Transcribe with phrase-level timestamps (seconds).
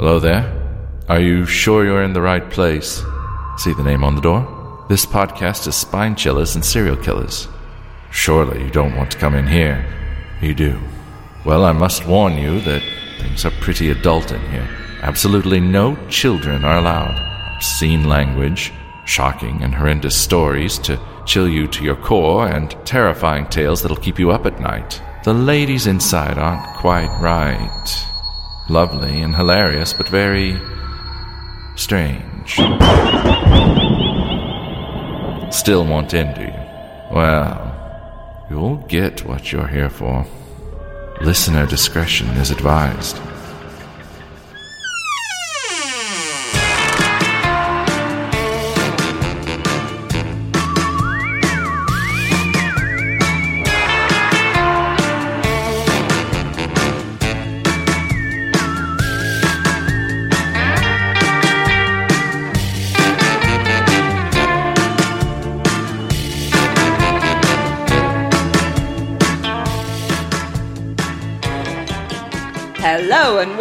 [0.00, 0.46] Hello there.
[1.08, 3.02] Are you sure you're in the right place?
[3.56, 4.86] See the name on the door?
[4.88, 7.48] This podcast is Spine Chillers and Serial Killers.
[8.12, 9.84] Surely you don't want to come in here.
[10.40, 10.78] You do.
[11.44, 12.80] Well, I must warn you that
[13.18, 14.68] things are pretty adult in here.
[15.02, 17.18] Absolutely no children are allowed.
[17.56, 18.72] Obscene language,
[19.04, 24.20] shocking and horrendous stories to chill you to your core, and terrifying tales that'll keep
[24.20, 25.02] you up at night.
[25.24, 28.07] The ladies inside aren't quite right.
[28.68, 30.60] Lovely and hilarious, but very
[31.76, 32.56] strange.
[35.50, 36.52] Still want in, do you?
[37.10, 40.26] Well, you'll get what you're here for.
[41.22, 43.18] Listener discretion is advised.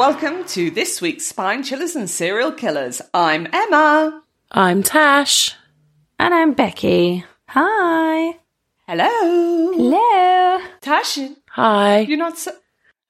[0.07, 3.01] Welcome to this week's Spine Chillers and Serial Killers.
[3.13, 4.23] I'm Emma.
[4.49, 5.53] I'm Tash.
[6.17, 7.25] And I'm Becky.
[7.49, 8.37] Hi.
[8.87, 9.73] Hello.
[9.73, 10.59] Hello.
[10.79, 11.99] Tash, Hi.
[11.99, 12.53] you're not so.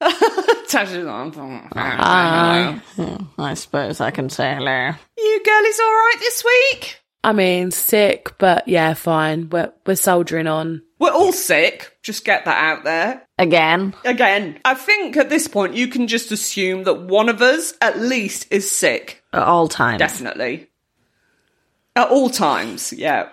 [0.00, 1.32] Tash is on.
[1.72, 2.80] Hi.
[2.96, 4.90] Hmm, I suppose I can say hello.
[5.16, 7.00] You girlies all right this week?
[7.22, 9.50] I mean, sick, but yeah, fine.
[9.50, 10.82] We're, we're soldiering on.
[10.98, 11.96] We're all sick.
[12.02, 13.26] Just get that out there.
[13.38, 13.94] Again.
[14.04, 17.98] Again, I think at this point you can just assume that one of us at
[17.98, 19.22] least is sick.
[19.32, 19.98] At all times.
[20.00, 20.68] Definitely.
[21.94, 23.28] At all times, yeah.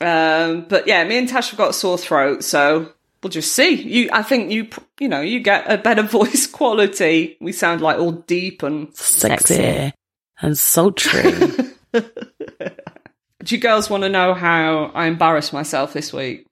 [0.00, 2.92] Um, but yeah, me and Tash have got a sore throat, so
[3.22, 3.74] we'll just see.
[3.74, 4.68] You, I think you,
[5.00, 7.36] you know, you get a better voice quality.
[7.40, 8.94] We sound like all deep and.
[8.94, 9.92] Sexy, Sexy.
[10.40, 11.32] and sultry.
[11.92, 16.45] Do you girls want to know how I embarrassed myself this week?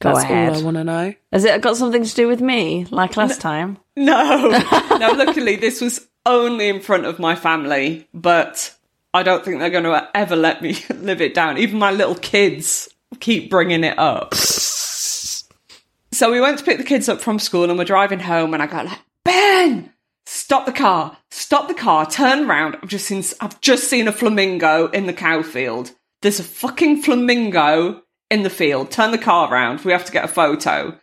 [0.00, 0.48] Go That's ahead.
[0.50, 1.14] all I want to know.
[1.30, 3.78] Has it got something to do with me, like last time?
[3.96, 4.48] No,
[4.98, 5.12] no.
[5.12, 8.74] Luckily, this was only in front of my family, but
[9.12, 11.58] I don't think they're going to ever let me live it down.
[11.58, 12.88] Even my little kids
[13.20, 14.34] keep bringing it up.
[14.34, 18.62] So we went to pick the kids up from school, and we're driving home, and
[18.62, 19.92] I go like, Ben,
[20.24, 22.78] stop the car, stop the car, turn round.
[22.82, 25.92] I've just seen, I've just seen a flamingo in the cow field.
[26.22, 27.99] There's a fucking flamingo
[28.30, 28.90] in the field.
[28.90, 30.98] Turn the car around, We have to get a photo.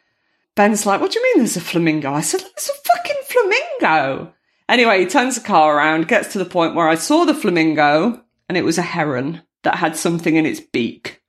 [0.55, 2.13] Ben's like, what do you mean there's a flamingo?
[2.13, 4.33] I said, there's a fucking flamingo.
[4.67, 8.23] Anyway, he turns the car around, gets to the point where I saw the flamingo,
[8.49, 11.21] and it was a heron that had something in its beak.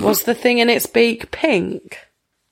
[0.00, 1.98] Was the thing in its beak pink?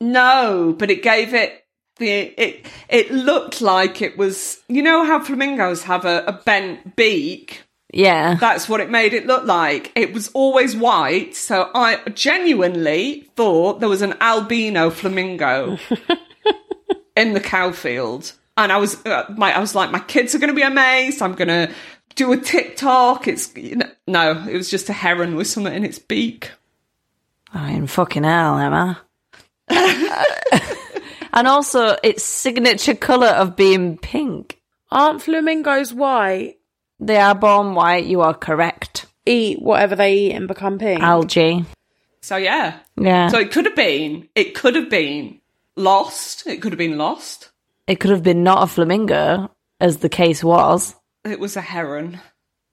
[0.00, 1.64] No, but it gave it
[1.96, 6.96] the it it looked like it was you know how flamingos have a, a bent
[6.96, 7.62] beak?
[7.92, 8.34] Yeah.
[8.34, 9.92] That's what it made it look like.
[9.94, 15.78] It was always white, so I genuinely thought there was an albino flamingo
[17.16, 18.32] in the cow field.
[18.56, 21.22] And I was, uh, my, I was like, my kids are going to be amazed.
[21.22, 21.72] I'm going to
[22.14, 23.26] do a TikTok.
[23.26, 26.50] It's you know, no, it was just a heron with something in its beak.
[27.52, 29.00] I mean, fucking hell, Emma.
[31.32, 34.60] and also, its signature colour of being pink.
[34.90, 36.59] Aren't flamingos white?
[37.00, 39.06] They are born white, you are correct.
[39.26, 41.00] Eat whatever they eat and become pink.
[41.00, 41.64] Algae.
[42.22, 43.28] So yeah, Yeah.
[43.28, 45.40] so it could have been, it could have been
[45.76, 46.46] lost.
[46.46, 47.50] It could have been lost.
[47.86, 49.50] it could have been not a flamingo,
[49.80, 50.94] as the case was.
[51.24, 52.20] It was a heron.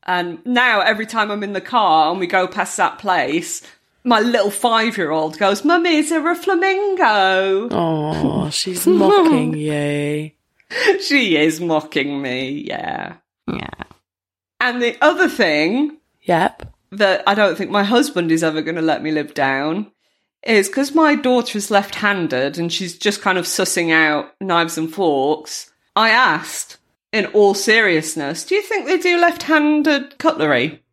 [0.04, 3.62] And now every time I'm in the car and we go past that place,
[4.04, 7.68] my little five year old goes, Mummy, is there a flamingo?
[7.72, 10.32] Oh, she's mocking you.
[11.02, 13.16] She is mocking me, yeah.
[13.48, 13.70] Yeah.
[14.68, 16.74] And the other thing Yep.
[16.92, 19.92] that I don't think my husband is ever going to let me live down
[20.44, 24.78] is because my daughter is left handed and she's just kind of sussing out knives
[24.78, 25.72] and forks.
[25.96, 26.78] I asked,
[27.12, 30.84] in all seriousness, do you think they do left handed cutlery?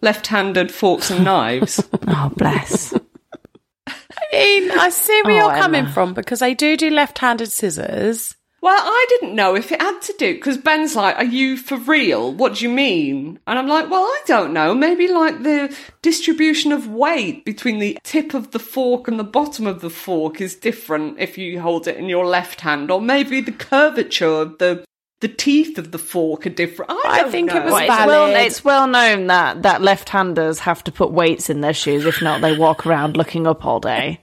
[0.00, 1.86] Left handed forks and knives?
[2.08, 2.92] Oh, bless.
[3.86, 3.92] I
[4.32, 5.92] mean, I see where Oh, you're coming Emma.
[5.92, 8.34] from because they do do left-handed scissors.
[8.62, 11.76] Well, I didn't know if it had to do because Ben's like, "Are you for
[11.76, 12.32] real?
[12.32, 14.72] What do you mean?" And I'm like, "Well, I don't know.
[14.72, 19.66] Maybe like the distribution of weight between the tip of the fork and the bottom
[19.66, 23.40] of the fork is different if you hold it in your left hand, or maybe
[23.40, 24.84] the curvature of the
[25.20, 28.06] the teeth of the fork are different." I, I don't think it was Well, it's,
[28.06, 32.06] well, it's well known that, that left-handers have to put weights in their shoes.
[32.06, 34.20] If not, they walk around looking up all day.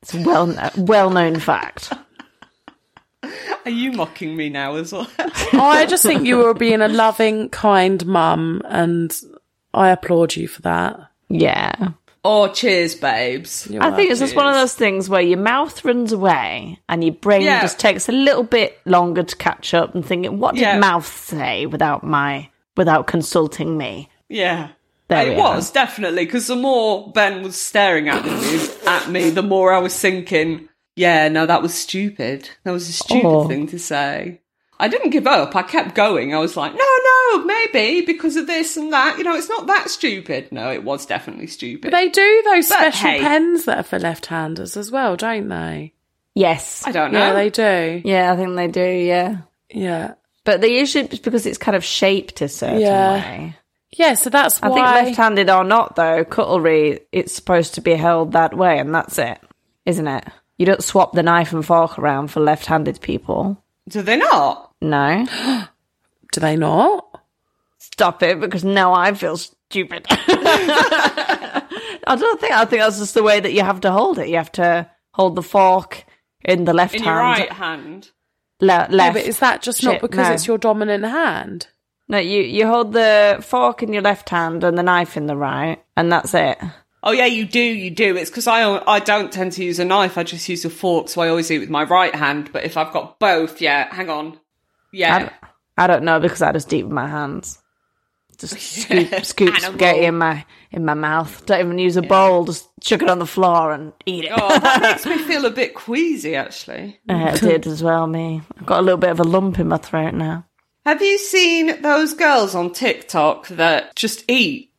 [0.00, 1.92] It's well well known fact.
[3.64, 5.08] Are you mocking me now as well?
[5.18, 9.14] I just think you were being a loving, kind mum, and
[9.74, 11.10] I applaud you for that.
[11.28, 11.88] Yeah.
[12.24, 13.68] oh, cheers, babes.
[13.70, 14.26] You're I think it's welcome.
[14.26, 17.60] just one of those things where your mouth runs away and your brain Yeah.
[17.60, 20.78] just takes a little bit longer to catch up and thinking, what did Yeah.
[20.78, 24.08] mouth say without my without consulting me?
[24.28, 24.68] Yeah.
[25.08, 25.54] There it we are.
[25.54, 29.78] was definitely because the more Ben was staring at me, at me, the more I
[29.78, 32.48] was thinking, yeah, no, that was stupid.
[32.64, 33.46] That was a stupid Oh.
[33.48, 34.40] thing to say.
[34.78, 35.56] I didn't give up.
[35.56, 36.34] I kept going.
[36.34, 36.78] I was like, no,
[37.38, 39.16] no, maybe because of this and that.
[39.16, 40.52] You know, it's not that stupid.
[40.52, 41.92] No, it was definitely stupid.
[41.94, 43.20] They do those But special hey.
[43.20, 45.94] pens that are for left-handers as well, don't they?
[46.34, 46.82] Yes.
[46.86, 47.18] I don't know.
[47.20, 48.02] Yeah, they do.
[48.04, 49.38] Yeah, I think they do, yeah.
[49.70, 50.14] Yeah,
[50.44, 53.12] But they usually because it's kind of shaped a certain Yeah.
[53.14, 53.56] way.
[53.92, 54.12] yeah.
[54.14, 54.74] So that's I why.
[54.76, 59.16] think left-handed or not, though, cutlery it's supposed to be held that way, and that's
[59.18, 59.38] it,
[59.86, 60.24] isn't it?
[60.58, 63.62] You don't swap the knife and fork around for left-handed people.
[63.88, 64.72] Do they not?
[64.80, 65.26] No,
[66.32, 67.04] do they not?
[67.78, 70.04] stop it because now I feel stupid.
[70.10, 71.62] I
[72.18, 72.52] don't think.
[72.52, 74.28] I think that's just the way that you have to hold it.
[74.28, 76.04] You have to hold the fork
[76.44, 78.10] in the left In hand, right hand?
[78.60, 79.14] le- Yeah, left.
[79.14, 80.34] but is that just not because no.
[80.34, 81.68] it's your dominant hand?
[82.08, 85.36] no, you you hold the fork in your left hand and the knife in the
[85.36, 86.58] right, and that's it.
[87.06, 88.16] Oh yeah, you do, you do.
[88.16, 90.18] It's because I I don't tend to use a knife.
[90.18, 92.50] I just use a fork, so I always eat with my right hand.
[92.52, 94.38] But if I've got both, yeah, hang on, I,
[94.92, 95.32] yeah, don't-
[95.78, 97.58] I don't know because I just eat with my hands.
[98.38, 101.46] Just scoop, scoop spaghetti in my in my mouth.
[101.46, 102.44] Don't even use a bowl.
[102.44, 104.32] Just chuck it on the floor and eat it.
[104.34, 106.34] oh, that makes me feel a bit queasy.
[106.34, 108.06] Actually, Yeah, it did as well.
[108.06, 110.44] Me, I've got a little bit of a lump in my throat now.
[110.84, 114.72] have you seen those girls on TikTok that just eat?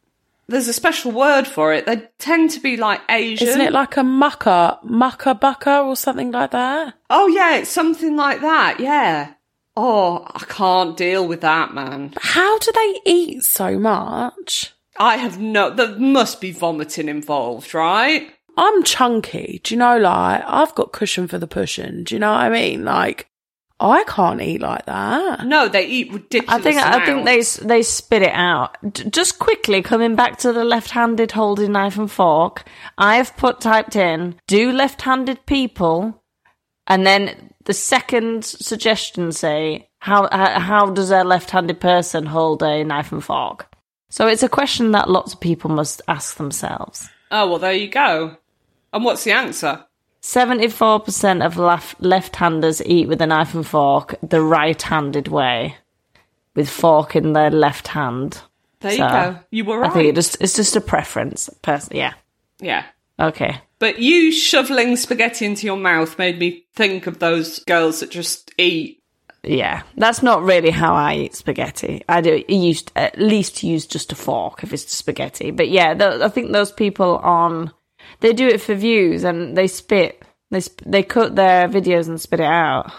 [0.50, 1.86] There's a special word for it.
[1.86, 3.48] They tend to be like Asian.
[3.48, 6.94] Isn't it like a mucker, mucker bucker or something like that?
[7.10, 8.80] oh yeah, it's something like that.
[8.80, 9.34] Yeah.
[9.76, 12.14] Oh, I can't deal with that, man.
[12.20, 14.74] How do they eat so much?
[15.00, 15.70] I have no.
[15.70, 18.32] There must be vomiting involved, right?
[18.58, 19.62] I'm chunky.
[19.64, 22.04] Do you know, like, I've got cushion for the pushing.
[22.06, 22.84] Do you know what I mean?
[22.86, 23.30] Like,
[23.80, 25.46] I can't eat like that.
[25.46, 26.60] No, they eat ridiculous.
[26.60, 28.76] I think I think they they spit it out.
[28.94, 32.64] D- just quickly coming back to the left-handed holding knife and fork.
[32.98, 36.24] I've put typed in do left-handed people,
[36.88, 42.84] and then the second suggestion say how how, how does a left-handed person hold a
[42.84, 43.72] knife and fork?
[44.10, 47.10] So it's a question that lots of people must ask themselves.
[47.30, 48.38] Oh well, there you go.
[48.92, 49.86] And what's the answer?
[50.28, 55.78] 74% of left- left-handers eat with a knife and fork the right-handed way,
[56.54, 58.42] with fork in their left hand.
[58.82, 59.40] There you go.
[59.52, 59.90] You were right.
[59.90, 61.50] I think it just it's just a preference.
[61.62, 62.14] Person, yeah.
[62.60, 62.84] yeah.
[63.18, 63.62] Okay.
[63.80, 68.54] But you shoveling spaghetti into your mouth made me think of those girls that just
[68.58, 69.02] eat.
[69.44, 72.04] Yeah, that's not really how I eat spaghetti.
[72.10, 75.52] I do use at least use just a fork if it's spaghetti.
[75.52, 77.72] But yeah, th- I think those people on
[78.20, 80.24] they do it for views and they spit.
[80.52, 82.92] They sp- they cut their videos and spit it out.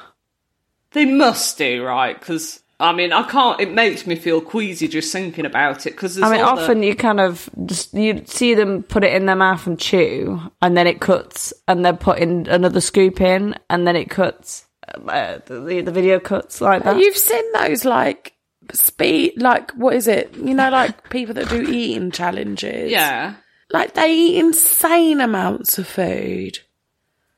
[0.93, 3.61] They must do right because I mean I can't.
[3.61, 7.21] It makes me feel queasy just thinking about it because I mean, often you kind
[7.21, 11.01] of just you see them put it in their mouth and chew, and then it
[11.01, 14.67] cuts, and they're putting another scoop in, and then it cuts.
[15.07, 16.99] Uh, the the video cuts like that.
[16.99, 18.33] You've seen those, like,
[18.73, 20.35] speed, like, what is it?
[20.35, 22.91] You know, like people that do eating challenges.
[22.91, 23.35] yeah.
[23.71, 26.59] Like, they eat insane amounts of food.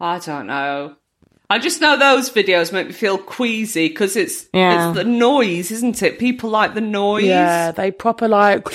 [0.00, 0.96] I don't know.
[1.52, 4.90] I just know those videos make me feel queasy because it's Yeah.
[4.90, 6.20] it's the noise, isn't it?
[6.20, 7.24] People like the noise.
[7.24, 8.68] Yeah, they proper, like,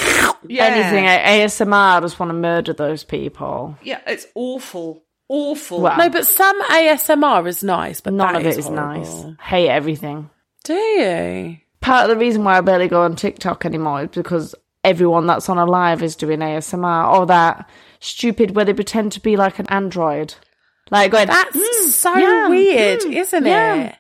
[0.48, 0.66] Yeah.
[0.66, 3.78] Anything ASMR, I just want to murder those people.
[3.82, 5.04] Yeah, it's awful.
[5.30, 5.82] Awful.
[5.82, 8.98] Well, no, but some ASMR is nice, but None of it is horrible.
[9.00, 9.26] nice.
[9.42, 10.30] Hate everything.
[10.66, 11.58] Do you?
[11.82, 14.54] Part of the reason why I barely go on TikTok anymore is because
[14.86, 19.20] everyone that's on a live is doing ASMR or that stupid where they pretend to
[19.20, 20.36] be like an android.
[20.92, 23.96] Like going, That's "Mm, so yum, weird, mm, isn't yum, it?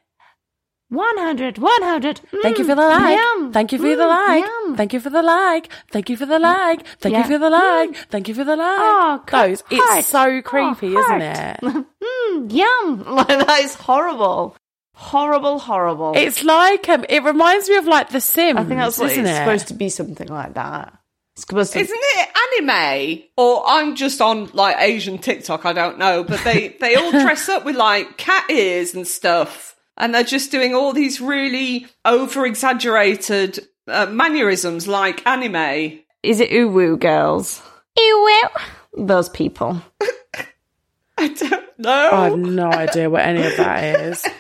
[0.90, 2.22] 100, 100.
[2.44, 3.18] Thank you mm, for the like.
[3.18, 4.44] yum, Thank you for the mm, like.
[4.46, 5.70] yum." Thank you for the like.
[5.92, 6.86] Thank you for the like.
[7.00, 7.20] Thank Yeah.
[7.24, 7.96] you for the like.
[8.12, 8.68] Thank you for the like.
[8.80, 10.00] Oh, Those, heart.
[10.00, 11.60] it's so creepy, Oh, isn't it?
[12.06, 13.04] Mm, yum.
[13.16, 14.56] Like, that is horrible.
[14.98, 16.14] Horrible, horrible.
[16.16, 18.58] It's like um, it reminds me of like The Sims.
[18.58, 19.40] I think that's what isn't it's it?
[19.40, 20.98] supposed to be something like that.
[21.34, 22.30] It's supposed to Isn't it
[22.62, 23.24] anime?
[23.36, 27.50] Or I'm just on like Asian TikTok, I don't know, but they they all dress
[27.50, 29.76] up with like cat ears and stuff.
[29.98, 36.00] And they're just doing all these really over exaggerated uh, mannerisms like anime.
[36.24, 37.62] Is it uwu girls?
[37.98, 38.50] Uwu.
[38.98, 39.82] Those people.
[41.18, 42.10] I don't know.
[42.12, 44.26] I have no idea what any of that is.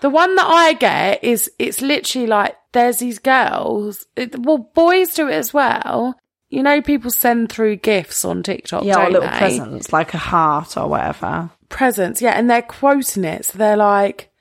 [0.00, 4.06] The one that I get is it's literally like there's these girls.
[4.16, 6.16] It, well, boys do it as well.
[6.48, 8.84] You know, people send through gifts on TikTok.
[8.84, 9.38] Yeah, don't little they?
[9.38, 11.50] presents, like a heart or whatever.
[11.68, 13.44] presents, yeah, and they're quoting it.
[13.44, 14.32] So they're like,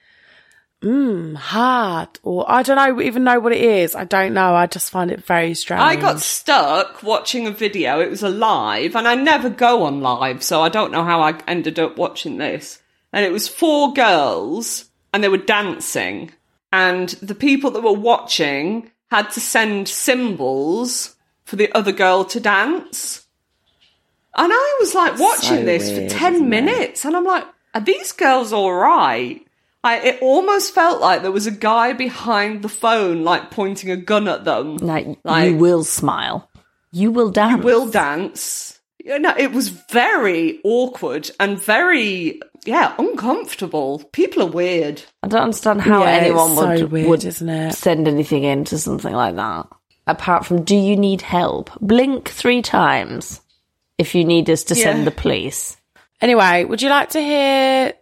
[0.82, 2.10] mmm, hard.
[2.24, 3.94] Or I don't know, even know what it is.
[3.96, 4.56] I don't know.
[4.56, 5.82] I just find it very strange.
[5.82, 8.00] I got stuck watching a video.
[8.00, 11.22] It was a live, and I never go on live, so I don't know how
[11.22, 12.82] I ended up watching this.
[13.14, 16.32] And it was four girls, and they were dancing,
[16.72, 22.40] and the people that were watching had to send symbols for the other girl to
[22.40, 23.26] dance.
[24.38, 26.50] And I was like watching So this weird, for 10 isn't it?
[26.50, 29.44] minutes, and I'm like, are these girls all right?
[29.84, 33.96] I, it almost felt like there was a guy behind the phone, like pointing a
[33.98, 34.78] gun at them.
[34.78, 36.50] Like, Like- you will smile.
[36.92, 37.64] You will dance.
[37.64, 38.80] will dance.
[39.04, 44.00] You know, it was very awkward and very, yeah, uncomfortable.
[44.14, 45.02] People are weird.
[45.24, 47.74] I don't understand how Yeah, anyone would, so weird, would isn't it?
[47.74, 49.68] send anything into something like that.
[50.08, 51.72] Apart from, do you need help?
[51.82, 53.42] Blink three times
[53.98, 54.84] if you need us to Yeah.
[54.86, 55.78] send the police.
[56.22, 57.94] Anyway, would you like to hear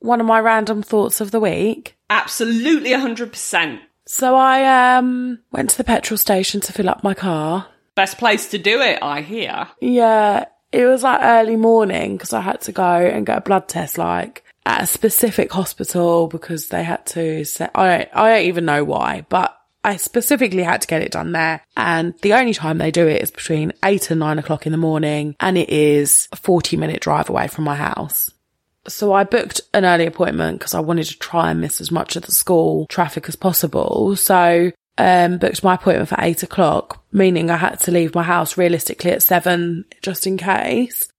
[0.00, 1.96] one of my random thoughts of the week?
[2.10, 3.80] Absolutely 100%.
[4.06, 7.66] So I um went to the petrol station to fill up my car.
[7.94, 9.68] Best place to do it, I hear.
[9.80, 13.68] Yeah, it was like early morning because I had to go and get a blood
[13.68, 17.44] test, like at a specific hospital because they had to.
[17.44, 21.12] Set, I don't, I don't even know why, but I specifically had to get it
[21.12, 21.62] done there.
[21.76, 24.78] And the only time they do it is between eight and nine o'clock in the
[24.78, 28.30] morning, and it is a forty minute drive away from my house.
[28.86, 32.16] So I booked an early appointment because I wanted to try and miss as much
[32.16, 34.16] of the school traffic as possible.
[34.16, 38.58] So um, booked my appointment for eight o'clock, meaning I had to leave my house
[38.58, 41.10] realistically at seven just in case.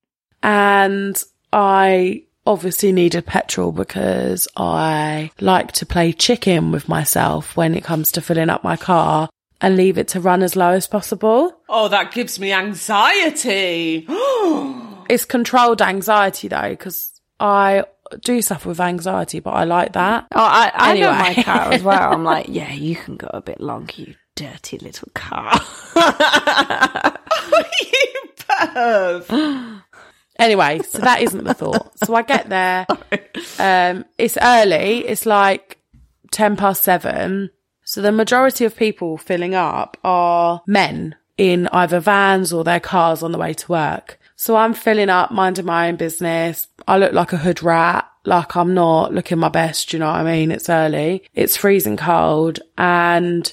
[0.43, 1.21] And
[1.51, 8.11] I obviously needed petrol because I like to play chicken with myself when it comes
[8.13, 9.29] to filling up my car
[9.61, 11.53] and leave it to run as low as possible.
[11.67, 14.07] Oh, that gives me anxiety.
[15.09, 17.85] It's controlled anxiety though, because I
[18.21, 20.27] do suffer with anxiety, but I like that.
[20.33, 21.35] Oh, I, I know Anyway.
[21.37, 22.13] my car as well.
[22.13, 25.53] I'm like, yeah, you can go a bit longer, you dirty little car.
[25.95, 26.01] you
[28.37, 29.81] perv.
[30.37, 31.97] Anyway, so that isn't the thought.
[31.99, 32.85] So I get there.
[33.57, 35.05] Um, it's early.
[35.07, 35.79] It's like
[36.31, 37.49] 10 past seven.
[37.83, 43.21] So the majority of people filling up are men in either vans or their cars
[43.23, 44.18] on the way to work.
[44.39, 46.69] So I'm filling up, minding my own business.
[46.87, 48.09] I look like a hood rat.
[48.23, 49.91] Like I'm not looking my best.
[49.91, 50.49] You know what I mean?
[50.49, 51.25] It's early.
[51.33, 53.51] It's freezing cold and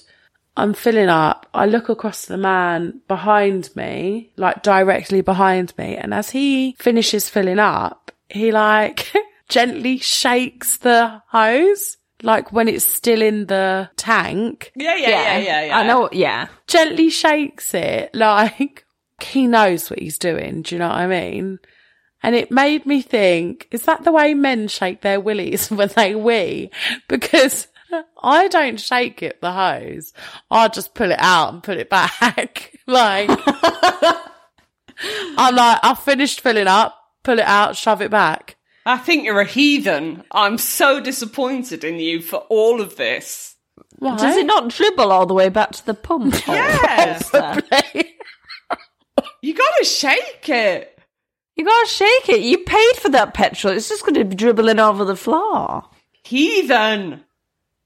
[0.57, 1.49] I'm filling up.
[1.53, 5.97] I look across the man behind me, like directly behind me.
[5.97, 9.13] And as he finishes filling up, he like
[9.49, 15.65] gently shakes the hose, like when it's still in the tank, Yeah, yeah, yeah, yeah,
[15.65, 15.79] yeah.
[15.79, 16.47] I know, yeah.
[16.69, 18.86] gently shakes it like
[19.21, 20.63] he knows what he's doing.
[20.63, 21.59] Do you know what I mean?
[22.23, 26.15] And it made me think, is that the way men shake their willies when they
[26.15, 26.71] wee?
[27.09, 27.69] Because
[28.23, 30.13] I don't shake it, the hose.
[30.51, 32.73] I just pull it out and put it back.
[32.87, 33.31] like,
[35.39, 38.57] I'm like, I've finished filling up, pull it out, shove it back.
[38.85, 40.23] I think you're a heathen.
[40.31, 43.57] I'm so disappointed in you for all of this.
[43.99, 44.17] Why?
[44.17, 46.47] Does it not dribble all the way back to the pump?
[46.47, 47.19] Yeah.
[49.19, 49.35] Holster?
[49.43, 50.99] You gotta shake it.
[51.57, 52.41] you gotta shake it.
[52.41, 53.75] You paid for that petrol.
[53.75, 55.85] It's just going to be dribbling over the floor.
[56.25, 57.25] Heathen.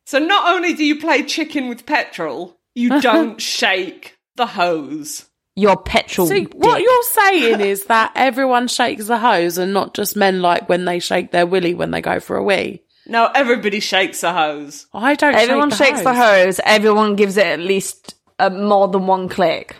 [0.07, 5.27] So not only do you play chicken with petrol, you don't shake the hose.
[5.57, 6.27] Your petrol.
[6.27, 10.69] See, what you're saying is that everyone shakes the hose and not just men like
[10.69, 12.83] when they shake their willy when they go for a wee.
[13.07, 14.87] No, everybody shakes a hose.
[14.95, 16.61] I don't Everyone shake the shakes the hose.
[16.65, 19.77] Everyone gives it at least uh, more than one click.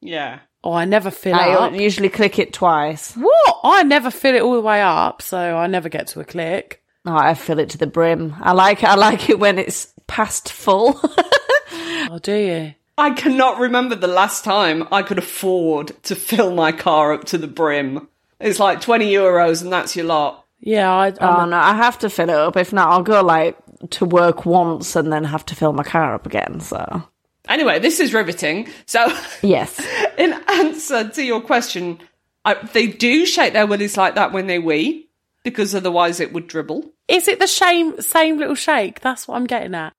[0.00, 0.40] Yeah.
[0.62, 1.72] Oh, I never fill it I up.
[1.74, 3.14] usually click it twice.
[3.14, 3.60] What?
[3.64, 6.82] I never fill it all the way up, so I never get to a click.
[7.06, 8.34] Oh, I fill it to the brim.
[8.40, 11.00] I like I like it when it's past full.
[12.12, 12.74] Oh, do you?
[12.98, 17.38] I cannot remember the last time I could afford to fill my car up to
[17.38, 18.08] the brim.
[18.40, 20.44] It's like 20 euros and that's your lot.
[20.60, 22.56] Yeah, I, oh I'm, no, I have to fill it up.
[22.56, 23.56] If not, I'll go like
[23.90, 26.60] to work once and then have to fill my car up again.
[26.60, 27.02] So
[27.50, 28.68] Anyway, this is riveting.
[28.86, 29.84] So, yes,
[30.18, 31.98] in answer to your question,
[32.44, 35.10] I, they do shake their willies like that when they wee,
[35.42, 36.90] because otherwise it would dribble.
[37.08, 39.00] Is it the same same little shake?
[39.00, 39.92] That's what I'm getting at.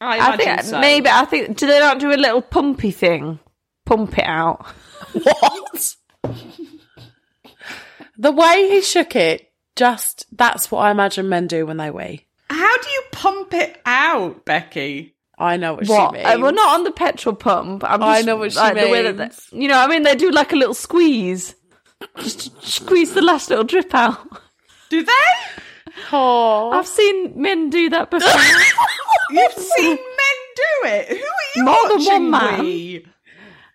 [0.00, 0.78] I I think so.
[0.78, 3.40] maybe I think do they not do a little pumpy thing?
[3.86, 4.66] Pump it out.
[5.12, 5.94] What?
[8.18, 12.26] the way he shook it, just that's what I imagine men do when they wee.
[12.50, 15.14] How do you pump it out, Becky?
[15.38, 16.14] I know what, What?
[16.16, 16.42] she Uh, means.
[16.42, 17.84] well, not on the petrol pump.
[17.86, 19.48] I'm I know what she like, the way that means.
[19.52, 21.54] they- you know, I mean, they do like a little squeeze,
[22.18, 24.18] just squeeze the last little drip out.
[24.90, 25.12] Do they?
[26.12, 26.70] Oh.
[26.72, 28.28] I've seen men do that before.
[29.30, 31.08] You've seen men do it.
[31.08, 31.20] Who are
[31.56, 32.12] you More than watching?
[32.12, 32.60] one man.
[32.64, 33.06] we?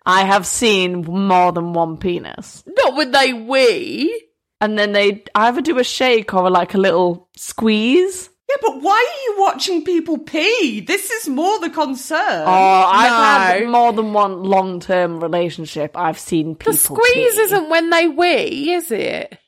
[0.06, 4.22] I have seen more than one penis, Not when they wee.
[4.60, 8.28] and then they either do a shake or like a little squeeze.
[8.48, 10.80] Yeah, but why are you watching people pee?
[10.80, 12.42] This is more the concern.
[12.46, 15.96] Oh, I've had more than one long-term relationship.
[15.96, 16.72] I've seen people.
[16.72, 17.40] The squeeze pee.
[17.40, 19.38] isn't when they wee, is it?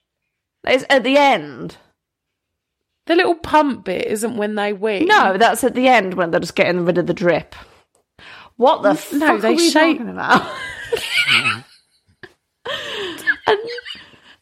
[0.66, 1.76] It's at the end.
[3.06, 5.04] The little pump bit isn't when they wee.
[5.04, 7.54] No, that's at the end when they're just getting rid of the drip.
[8.56, 10.50] What the fuck no, are they we shake- talking about?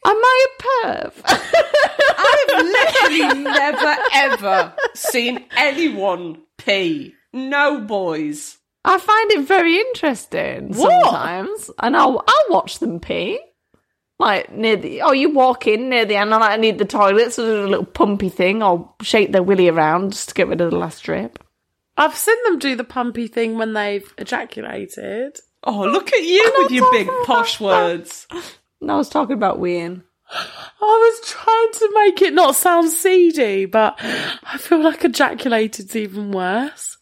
[0.05, 1.13] and, am I a perv?
[2.19, 7.15] I've literally never ever seen anyone pee.
[7.33, 8.59] No boys.
[8.85, 10.91] I find it very interesting What?
[11.03, 13.41] sometimes, and I'll I'll watch them pee.
[14.19, 17.33] Like near the oh, you walk in near the end, and I need the toilet,
[17.33, 18.63] so there's a little pumpy thing.
[18.63, 21.39] I'll shake their willy around just to get rid of the last drip.
[21.97, 25.39] I've seen them do the pumpy thing when they've ejaculated.
[25.65, 28.27] Oh, look at you with your big posh words.
[28.85, 30.03] No, I was talking about weeing.
[30.31, 30.41] I
[30.81, 36.99] was trying to make it not sound seedy, but I feel like ejaculated's even worse.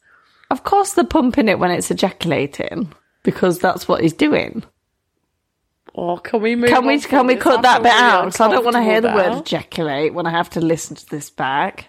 [0.51, 4.65] Of course, they're pumping it when it's ejaculating because that's what he's doing.
[5.95, 6.71] Or can we move?
[6.71, 8.27] Can we can we cut that bit out?
[8.27, 11.07] Because I don't want to hear the word ejaculate when I have to listen to
[11.07, 11.89] this back.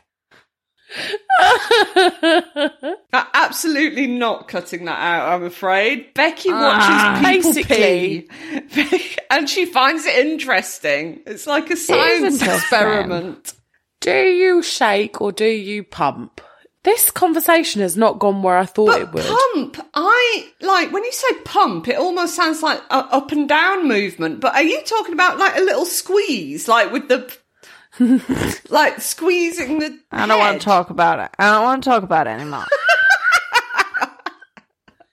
[3.14, 6.14] Absolutely not cutting that out, I'm afraid.
[6.14, 6.62] Becky ah.
[6.62, 7.22] watches ah.
[7.26, 8.28] people Basically.
[8.72, 9.16] pee.
[9.30, 11.22] and she finds it interesting.
[11.26, 13.54] It's like a science experiment.
[14.02, 16.42] Do you shake or do you pump?
[16.84, 19.24] This conversation has not gone where I thought it But would.
[19.24, 23.88] pump, I like when you say pump, it almost sounds like a up and down
[23.88, 24.42] movement.
[24.42, 27.34] But are you talking about like a little squeeze, like with the
[28.70, 30.00] like squeezing the?
[30.12, 31.30] I don't want to talk about it.
[31.38, 32.66] I don't want to talk about it anymore.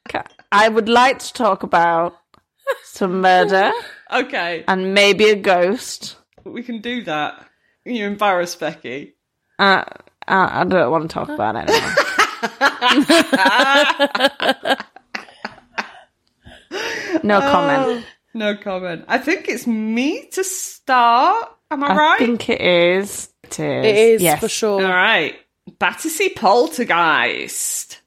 [0.09, 0.25] Okay.
[0.51, 2.17] I would like to talk about
[2.83, 3.71] some murder
[4.13, 6.17] Okay, and maybe a ghost.
[6.43, 7.47] we can do that.
[7.85, 9.15] You embarrass Becky.
[9.57, 9.85] Uh,
[10.27, 13.01] I I don't want to talk about it anymore.
[17.23, 18.05] no comment.
[18.35, 19.05] No comment.
[19.09, 21.51] I think it's me to start.
[21.71, 22.21] Am I, I right?
[22.21, 23.29] I think it is.
[23.45, 23.87] It is.
[23.87, 24.41] It is yes.
[24.41, 24.83] for sure.
[24.85, 25.37] All right.
[25.79, 28.01] Battersea Poltergeist.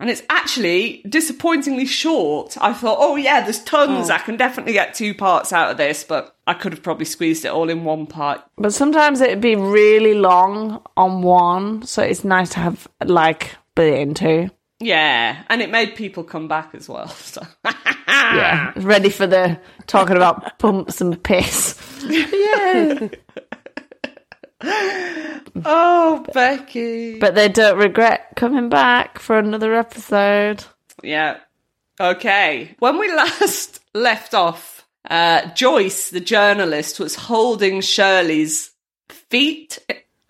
[0.00, 2.56] And it's actually disappointingly short.
[2.60, 4.10] I thought, oh yeah, there's tons.
[4.10, 4.14] Oh.
[4.14, 7.44] I can definitely get two parts out of this, but I could have probably squeezed
[7.44, 8.42] it all in one part.
[8.58, 14.00] But sometimes it'd be really long on one, so it's nice to have like bit
[14.00, 14.50] into.
[14.84, 17.08] Yeah, and it made people come back as well.
[17.24, 17.42] So.
[18.06, 21.78] Yeah, ready for the talking about pumps and piss.
[22.06, 23.08] yeah,
[25.64, 27.18] oh, Becky.
[27.18, 30.64] but they don't regret coming back for another episode.
[31.02, 31.38] Yeah.
[32.00, 32.74] Okay.
[32.78, 38.70] When we last left off, uh, Joyce, the journalist, was holding Shirley's
[39.08, 39.78] feet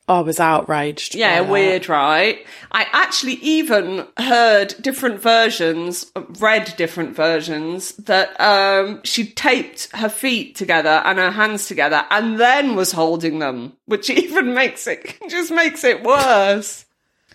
[0.07, 1.15] I was outraged.
[1.15, 2.47] Yeah, weird, right?
[2.71, 10.57] I actually even heard different versions, read different versions that um, she taped her feet
[10.57, 15.51] together and her hands together and then was holding them, which even makes it just
[15.51, 16.85] makes it worse.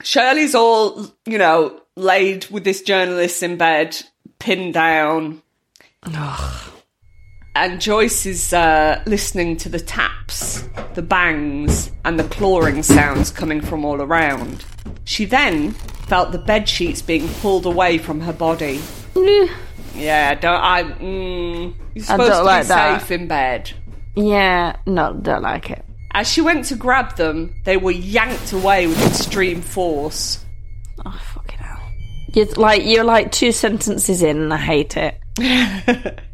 [0.04, 4.00] Shirley's all, you know, laid with this journalist in bed,
[4.38, 5.42] pinned down.
[7.56, 13.60] And Joyce is uh, listening to the taps, the bangs, and the clawing sounds coming
[13.60, 14.64] from all around.
[15.04, 18.80] She then felt the bed sheets being pulled away from her body.
[19.96, 20.84] Yeah, don't I?
[20.84, 23.02] Mm, you're supposed don't to like be that.
[23.02, 23.72] safe in bed.
[24.16, 25.84] Yeah, no, don't like it.
[26.12, 30.44] As she went to grab them, they were yanked away with extreme force.
[31.06, 31.82] Oh fucking hell!
[32.34, 36.20] You're like you're like two sentences in, and I hate it.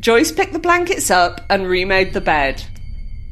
[0.00, 2.64] Joyce picked the blankets up and remade the bed.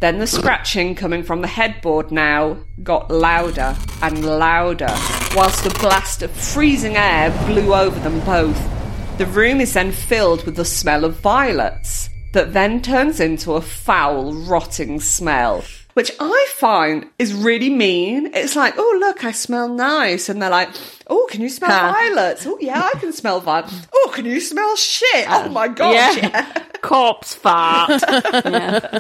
[0.01, 4.95] Then the scratching coming from the headboard now got louder and louder,
[5.35, 8.59] whilst a blast of freezing air blew over them both.
[9.19, 13.61] The room is then filled with the smell of violets, that then turns into a
[13.61, 15.65] foul, rotting smell.
[15.95, 18.33] Which I find is really mean.
[18.35, 20.29] It's like, oh, look, I smell nice.
[20.29, 20.71] And they're like,
[21.09, 21.93] oh, can you smell Huh.
[21.93, 22.47] violets?
[22.47, 23.87] Oh, yeah, I can smell violets.
[23.93, 25.27] Oh, can you smell shit?
[25.29, 26.17] Oh, uh, my gosh.
[26.17, 26.63] yeah.
[26.81, 28.03] Corpse fart.
[28.11, 28.99] yeah.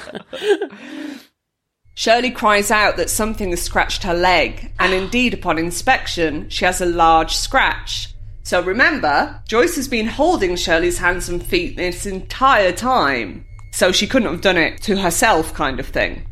[1.95, 6.81] Shirley cries out that something has scratched her leg, and indeed, upon inspection, she has
[6.81, 8.15] a large scratch.
[8.43, 13.45] So remember, Joyce has been holding Shirley's hands and feet this entire time.
[13.73, 16.27] So she couldn't have done it to herself, kind of thing.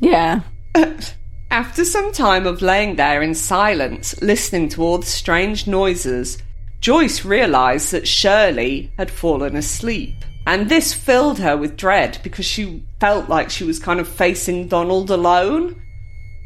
[0.00, 0.40] Yeah.
[1.50, 6.38] After some time of laying there in silence, listening to all the strange noises,
[6.80, 10.14] Joyce realised that Shirley had fallen asleep.
[10.46, 14.66] And this filled her with dread because she felt like she was kind of facing
[14.66, 15.80] Donald alone.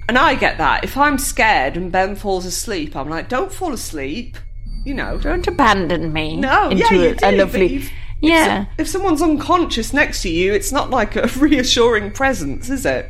[0.09, 0.85] And I get that.
[0.85, 4.37] If I'm scared and Ben falls asleep, I'm like, don't fall asleep.
[4.85, 6.37] You know, Don't abandon me.
[6.37, 7.75] no, into yeah, you a, do, a lovely.
[7.77, 8.67] if- Yeah.
[8.79, 13.09] If someone's unconscious next to you, it's not like a reassuring presence, is it?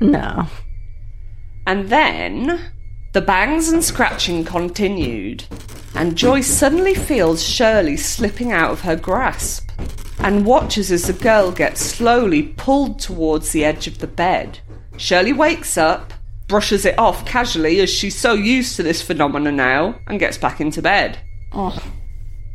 [0.00, 0.46] No.
[1.66, 2.72] And then
[3.12, 5.44] the bangs and scratching continued,
[5.94, 9.70] and Joyce suddenly feels Shirley slipping out of her grasp
[10.20, 14.58] and watches as the girl gets slowly pulled towards the edge of the bed.
[14.96, 16.12] Shirley wakes up,
[16.48, 20.60] brushes it off casually as she's so used to this phenomena now, and gets back
[20.60, 21.18] into bed.
[21.52, 21.80] Oh.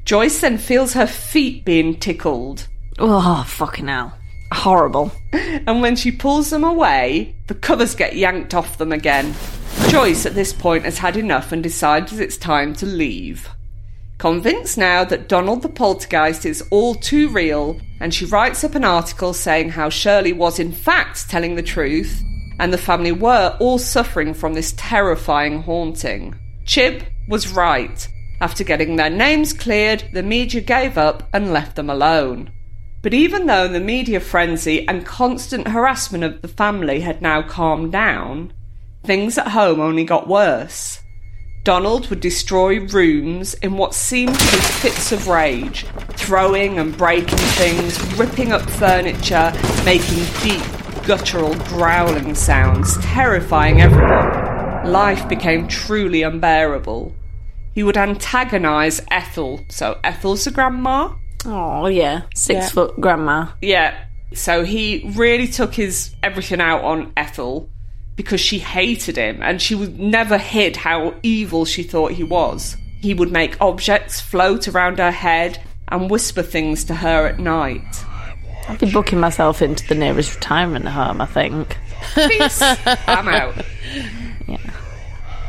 [0.06, 2.68] Joyce then feels her feet being tickled
[3.00, 4.14] Oh, fucking hell.
[4.54, 5.12] Horrible.
[5.34, 9.34] and when she pulls them away, the covers get yanked off them again.
[9.90, 13.50] Joyce at this point has had enough and decides it's time to leave.
[14.20, 18.86] Convinced now that Donald the poltergeist is all too real, and she writes up an
[18.86, 22.22] article saying how Shirley was in fact telling the truth,
[22.60, 26.36] and the family were all suffering from this terrifying haunting.
[26.66, 28.08] Chib was right.
[28.40, 32.52] After getting their names cleared, the media gave up and left them alone.
[33.04, 37.92] But even though the media frenzy and constant harassment of the family had now calmed
[37.92, 38.54] down,
[39.04, 41.02] things at home only got worse.
[41.66, 47.38] Donald would destroy rooms in what seemed to be fits of rage, throwing and breaking
[47.38, 49.52] things, ripping up furniture,
[49.84, 50.64] making deep,
[51.06, 54.90] guttural growling sounds, terrifying everyone.
[54.90, 57.14] Life became truly unbearable.
[57.76, 62.22] He would antagonize Ethel, so Ethel's the grandma, Oh, yeah.
[62.36, 62.70] Six Yeah.
[62.70, 63.48] foot grandma.
[63.62, 63.94] yeah.
[64.34, 67.70] So he really took his everything out on Ethel
[68.16, 72.76] because she hated him and she would never hid how evil she thought he was.
[73.02, 78.04] He would make objects float around her head and whisper things to her at night.
[78.68, 81.78] I'd be booking myself into the nearest retirement home, I think.
[82.16, 82.60] Peace.
[82.62, 83.54] I'm out.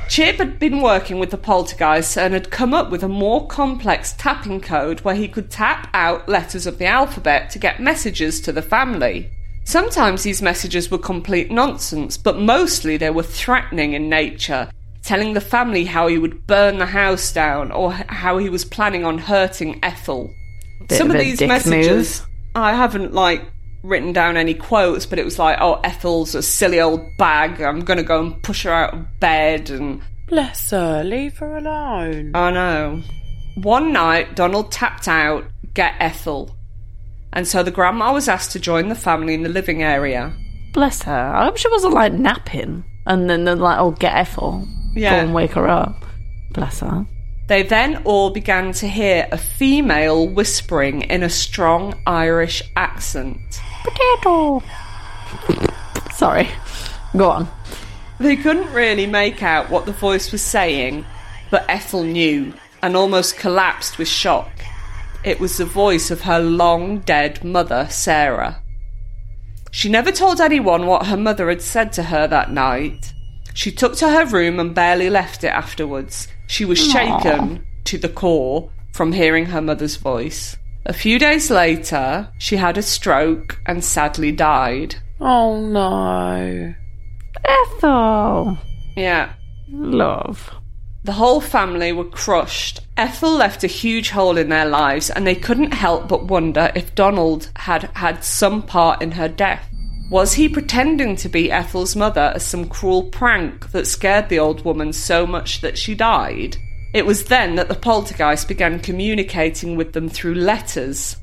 [0.08, 4.12] Chib had been working with the poltergeist and had come up with a more complex
[4.12, 8.52] tapping code where he could tap out letters of the alphabet to get messages to
[8.52, 9.30] the family.
[9.64, 14.70] Sometimes these messages were complete nonsense, but mostly they were threatening in nature,
[15.02, 19.04] telling the family how he would burn the house down or how he was planning
[19.04, 20.32] on hurting Ethel.
[20.86, 22.28] Bit Some of of these messages, move.
[22.54, 23.42] I haven't like
[23.84, 27.60] written down any quotes, but it was like, "Oh, Ethel's a silly old bag.
[27.60, 32.32] I'm gonna go and push her out of bed," and Bless her, leave her alone.
[32.34, 33.02] I know.
[33.56, 35.44] One night, Donald tapped out,
[35.74, 36.56] "Get Ethel,"
[37.32, 40.32] and so the grandma was asked to join the family in the living area.
[40.72, 41.32] Bless her.
[41.34, 42.84] I hope she wasn't like napping.
[43.06, 44.66] And then they're like, oh, get Ethel.
[44.94, 45.10] Yeah.
[45.10, 46.04] Go and wake her up.
[46.52, 47.06] Bless her.
[47.46, 53.60] They then all began to hear a female whispering in a strong Irish accent.
[53.82, 54.62] Potato.
[56.14, 56.48] Sorry.
[57.14, 57.48] Go on.
[58.18, 61.04] They couldn't really make out what the voice was saying,
[61.50, 64.50] but Ethel knew and almost collapsed with shock.
[65.22, 68.62] It was the voice of her long dead mother, Sarah.
[69.70, 73.12] She never told anyone what her mother had said to her that night.
[73.52, 76.28] She took to her room and barely left it afterwards.
[76.46, 80.56] She was shaken to the core from hearing her mother's voice.
[80.86, 84.96] A few days later, she had a stroke and sadly died.
[85.20, 86.74] Oh no.
[87.44, 88.58] Ethel.
[88.96, 89.32] Yeah,
[89.68, 90.50] Love.
[91.04, 92.80] The whole family were crushed.
[92.96, 96.94] Ethel left a huge hole in their lives, and they couldn't help but wonder if
[96.94, 99.68] Donald had had some part in her death.
[100.14, 104.64] Was he pretending to be Ethel's mother as some cruel prank that scared the old
[104.64, 106.56] woman so much that she died?
[106.94, 111.16] It was then that the poltergeist began communicating with them through letters.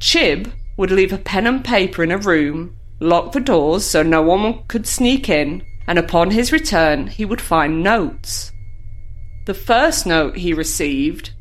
[0.00, 4.22] Chib would leave a pen and paper in a room, lock the doors so no
[4.22, 8.50] one could sneak in, and upon his return he would find notes.
[9.44, 11.34] The first note he received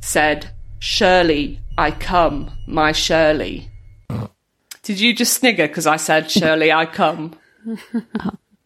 [0.00, 3.70] said, Shirley, I come, my Shirley.
[4.84, 7.34] Did you just snigger because I said, Shirley, I come?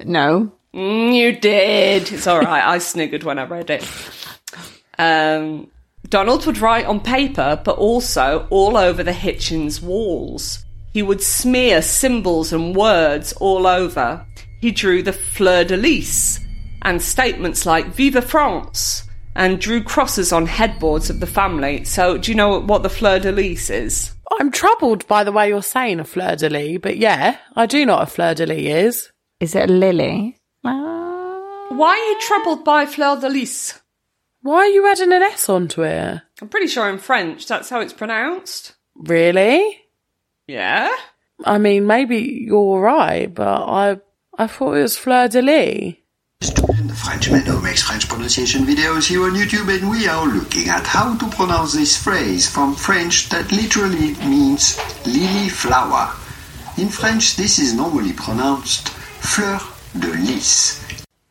[0.04, 0.52] No.
[0.72, 2.12] Mm, you did.
[2.12, 2.64] It's all right.
[2.64, 3.84] I sniggered when I read it.
[4.96, 5.70] Um,
[6.08, 10.64] Donald would write on paper, but also all over the Hitchings walls.
[10.92, 14.24] He He would smear symbols and words all over.
[14.60, 16.40] He drew the fleur de lis
[16.82, 19.04] and statements like Vive France
[19.34, 21.84] and drew crosses on headboards of the family.
[21.84, 24.12] So, do you know what the fleur de lis is?
[24.38, 27.86] I'm troubled by the way you're saying a fleur de lis, but yeah, I do
[27.86, 29.12] know what a fleur de lis is.
[29.40, 30.38] Is it a lily?
[30.64, 31.66] Ah.
[31.70, 33.80] Why are you troubled by fleur de lis?
[34.42, 36.20] Why are you adding an S onto it?
[36.40, 38.74] I'm pretty sure in French that's how it's pronounced.
[38.96, 39.78] Really?
[40.46, 40.90] Yeah?
[41.44, 44.00] I mean, maybe you're right, but I
[44.36, 45.94] I thought it was fleur de lis.
[47.04, 51.16] Frenchman who makes French pronunciation videos here on YouTube, and we are looking at how
[51.16, 56.12] to pronounce this phrase from French that literally means lily flower.
[56.76, 59.60] In French, this is normally pronounced fleur
[59.98, 60.84] de lis.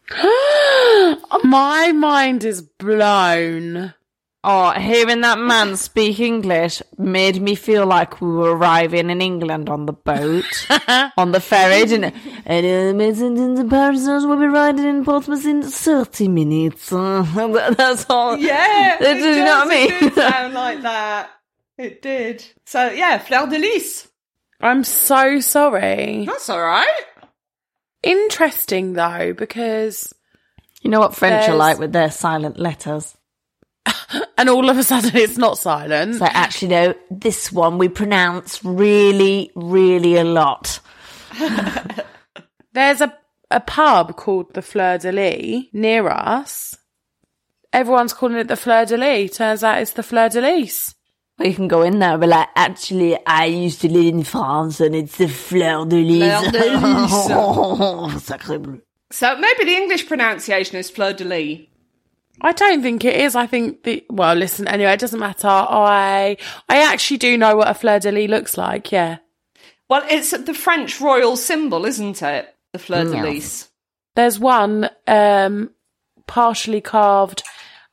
[1.44, 3.94] My mind is blown.
[4.50, 9.68] Oh, hearing that man speak English made me feel like we were arriving in England
[9.68, 10.46] on the boat,
[11.18, 12.14] on the ferry, didn't it?
[12.46, 16.90] And uh, the passengers will be riding in Portsmouth in 30 minutes.
[16.92, 18.38] That's all.
[18.38, 19.92] Yeah, Do you know what I mean?
[19.92, 21.30] It did sound like that.
[21.78, 22.46] It did.
[22.66, 24.08] So yeah, fleur de lis.
[24.62, 26.24] I'm so sorry.
[26.26, 27.04] That's all right.
[28.02, 30.14] Interesting though, because
[30.82, 33.17] You know what French are like with their silent letters?
[34.38, 36.16] and all of a sudden it's not silent.
[36.16, 40.80] So actually, no, this one we pronounce really, really a lot.
[42.74, 43.18] There's a
[43.50, 46.78] a pub called the Fleur de Lis near us.
[47.72, 49.38] Everyone's calling it the Fleur de Lis.
[49.38, 50.96] Turns out it's the Fleur de Lis.
[51.38, 54.24] Well, you can go in there and be like, actually, I used to live in
[54.24, 56.20] France and it's the fleur de lis.
[56.20, 57.12] Fleur de lis.
[57.30, 58.82] oh, sacré bleu.
[59.12, 61.68] So maybe the English pronunciation is fleur de lis.
[62.42, 63.36] I don't think it is.
[63.36, 64.68] I think the well, listen.
[64.68, 65.48] Anyway, it doesn't matter.
[65.48, 66.38] I
[66.70, 68.92] I actually do know what a fleur de lis looks like.
[68.92, 69.18] Yeah,
[69.90, 72.54] Well, it's the French royal symbol, isn't it?
[72.74, 73.24] The fleur de Yes.
[73.24, 73.68] lis.
[74.16, 75.72] there's one um
[76.28, 77.44] partially carved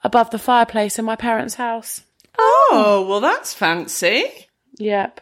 [0.02, 2.02] above the fireplace in my parents' house.
[2.38, 4.24] Oh, well, that's fancy.
[4.78, 5.20] Yep.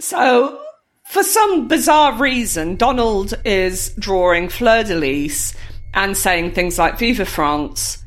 [0.00, 0.60] So,
[1.04, 5.54] for some bizarre reason, Donald is drawing fleur de lis
[5.94, 8.01] and saying things like Viva France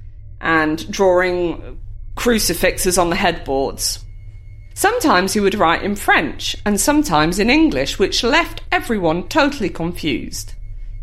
[0.45, 1.79] and drawing
[2.15, 4.05] crucifixes on the headboards.
[4.75, 10.53] Sometimes he would write in French and sometimes in English, which left everyone totally confused.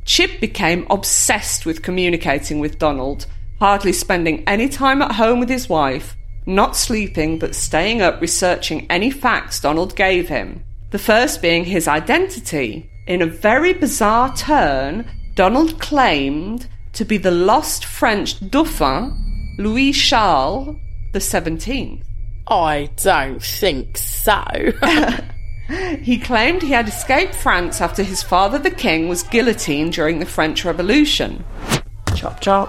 [0.05, 3.27] Chib became obsessed with communicating with Donald,
[3.61, 8.87] hardly spending any time at home with his wife, not sleeping but staying up researching
[8.91, 10.65] any facts Donald gave him.
[10.91, 12.91] The first being his identity.
[13.07, 20.77] In a very bizarre turn, Donald claimed to be the lost French Dauphin, Louis Charles
[21.13, 22.05] the 17th.
[22.49, 24.43] I don't think so.
[26.03, 30.27] He claimed he had escaped France after his father, the king, was guillotined during the
[30.27, 31.45] French Revolution.
[32.15, 32.69] Chop chop.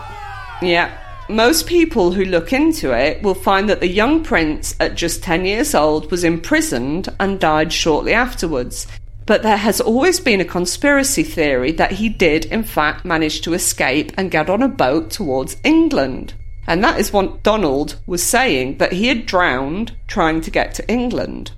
[0.61, 0.97] Yeah.
[1.27, 5.45] Most people who look into it will find that the young prince, at just 10
[5.45, 8.87] years old, was imprisoned and died shortly afterwards.
[9.25, 13.53] But there has always been a conspiracy theory that he did, in fact, manage to
[13.53, 16.33] escape and get on a boat towards England.
[16.67, 20.89] And that is what Donald was saying, that he had drowned trying to get to
[20.89, 21.51] England.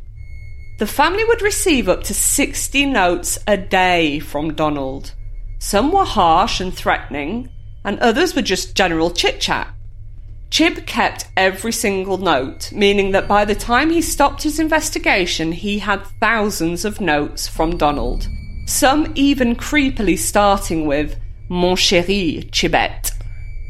[0.77, 5.13] The family would receive up to 60 notes a day from Donald.
[5.59, 7.49] Some were harsh and threatening,
[7.83, 9.73] and others were just general chit chat.
[10.49, 15.79] Chib kept every single note, meaning that by the time he stopped his investigation, he
[15.79, 18.27] had thousands of notes from Donald.
[18.65, 21.17] Some even creepily starting with
[21.49, 23.11] Mon chéri Chibet.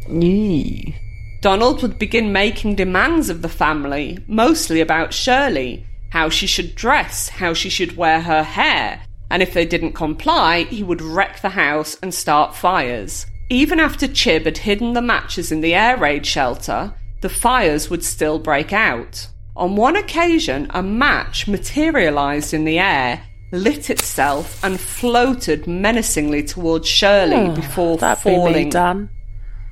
[0.10, 0.96] Eee.
[1.42, 7.30] Donald would begin making demands of the family, mostly about Shirley, how she should dress,
[7.30, 11.50] how she should wear her hair, and if they didn't comply, he would wreck the
[11.50, 13.26] house and start fires.
[13.50, 18.04] Even after Chib had hidden the matches in the air raid shelter, the fires would
[18.04, 19.28] still break out.
[19.56, 26.88] On one occasion, a match materialized in the air, lit itself, and floated menacingly towards
[26.88, 28.70] Shirley before That'd be me falling.
[28.70, 29.10] done.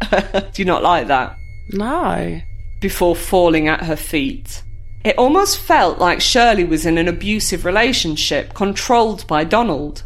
[0.12, 1.38] Do you not like that?
[1.72, 2.42] No.
[2.82, 4.62] before falling at her feet.
[5.06, 10.04] It almost felt like Shirley was in an abusive relationship controlled by Donald.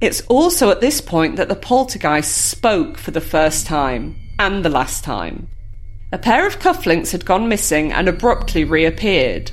[0.00, 4.70] It's also at this point that the poltergeist spoke for the first time and the
[4.70, 5.48] last time.
[6.12, 9.50] A pair of cufflinks had gone missing and abruptly reappeared.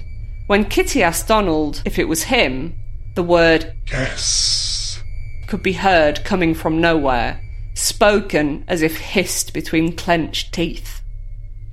[0.48, 2.76] When Kitty asked Donald if it was him,
[3.15, 5.02] the word Yes.
[5.48, 7.41] could be heard coming from nowhere,
[7.74, 10.94] spoken as if hissed between clenched teeth.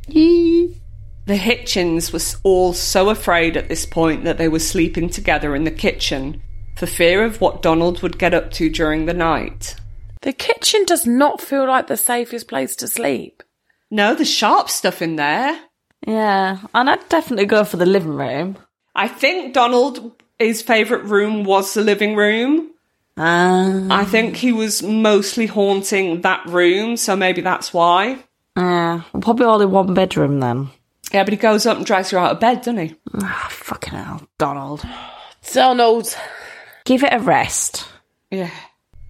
[0.08, 5.64] The Hitchings were all so afraid at this point that they were sleeping together in
[5.64, 6.42] the kitchen,
[6.76, 9.76] for fear of what Donald would get up to during the night.
[10.22, 13.42] The kitchen does not feel like the safest place to sleep.
[13.90, 15.58] No, there's sharp stuff in there.
[16.06, 18.58] Yeah, and I'd definitely go for the living room.
[18.94, 22.70] I think Donald, his favourite room was the living room.
[23.16, 28.24] Uh, I think he was mostly haunting that room, so maybe that's why.
[28.56, 30.70] Yeah, probably all in one bedroom then.
[31.12, 32.94] Yeah, but he goes up and drags her out of bed, doesn't he?
[33.20, 34.82] Ah, fucking hell, Donald.
[35.52, 36.16] Donald.
[36.84, 37.86] Give it a rest.
[38.30, 38.50] Yeah.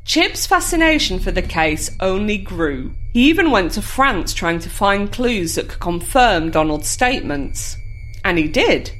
[0.05, 2.92] Chib's fascination for the case only grew.
[3.12, 7.76] He even went to France trying to find clues that could confirm Donald's statements.
[8.24, 8.90] And he did.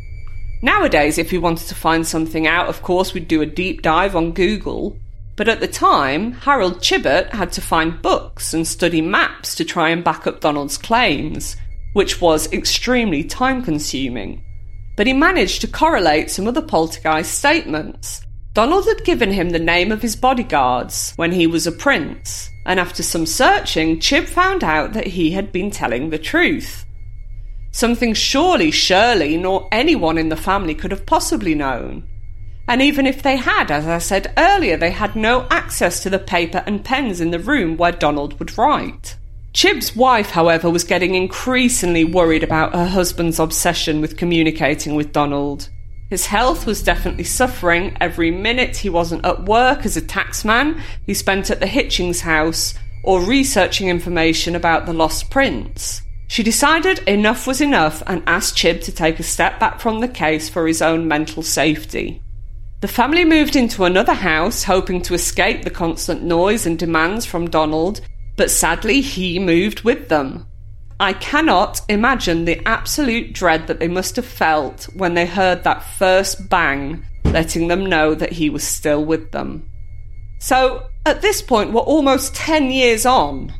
[0.63, 4.15] Nowadays, if we wanted to find something out, of course, we'd do a deep dive
[4.15, 4.97] on Google.
[5.37, 9.89] But at the time, Harold Chibbett had to find books and study maps to try
[9.89, 11.57] and back up Donald's claims,
[11.95, 14.45] which was extremely time consuming.
[14.97, 18.23] But he managed to correlate some of the poltergeist statements.
[18.53, 22.79] Donald had given him the name of his bodyguards when he was a prince, and
[22.79, 26.85] after some searching, Chib found out that he had been telling the truth.
[27.71, 32.07] Something surely Shirley nor anyone in the family could have possibly known.
[32.69, 36.19] And even if they had, as I said earlier, they had no access to the
[36.19, 39.17] paper and pens in the room where Donald would write.
[39.53, 45.69] Chib's wife, however, was getting increasingly worried about her husband's obsession with communicating with Donald.
[46.09, 47.97] His health was definitely suffering.
[48.01, 52.75] Every minute he wasn't at work as a taxman, he spent at the Hitchings house
[53.03, 56.03] or researching information about the lost prince.
[56.29, 60.09] She decided enough was enough and asked Chib to take a step back from the
[60.09, 62.23] case for his own mental safety.
[62.83, 67.49] The family moved into another house, hoping to escape the constant noise and demands from
[67.49, 68.01] Donald,
[68.37, 70.49] but sadly he moved with them.
[70.99, 75.85] I cannot imagine the absolute dread that they must have felt when they heard that
[75.85, 79.65] first bang, letting them know that he was still with them.
[80.41, 83.55] So, at this point, we're almost 10 years on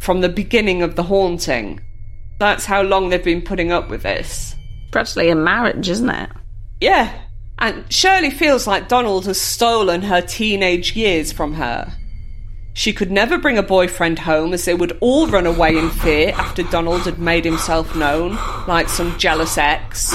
[0.00, 1.80] from the beginning of the haunting.
[2.38, 4.54] That's how long they've been putting up with this.
[4.92, 6.30] Practically a marriage, isn't it?
[6.80, 7.20] Yeah,
[7.60, 11.92] and Shirley feels like Donald has stolen her teenage years from her.
[12.72, 16.30] She could never bring a boyfriend home as they would all run away in fear
[16.30, 20.14] after Donald had made himself known, like some jealous ex.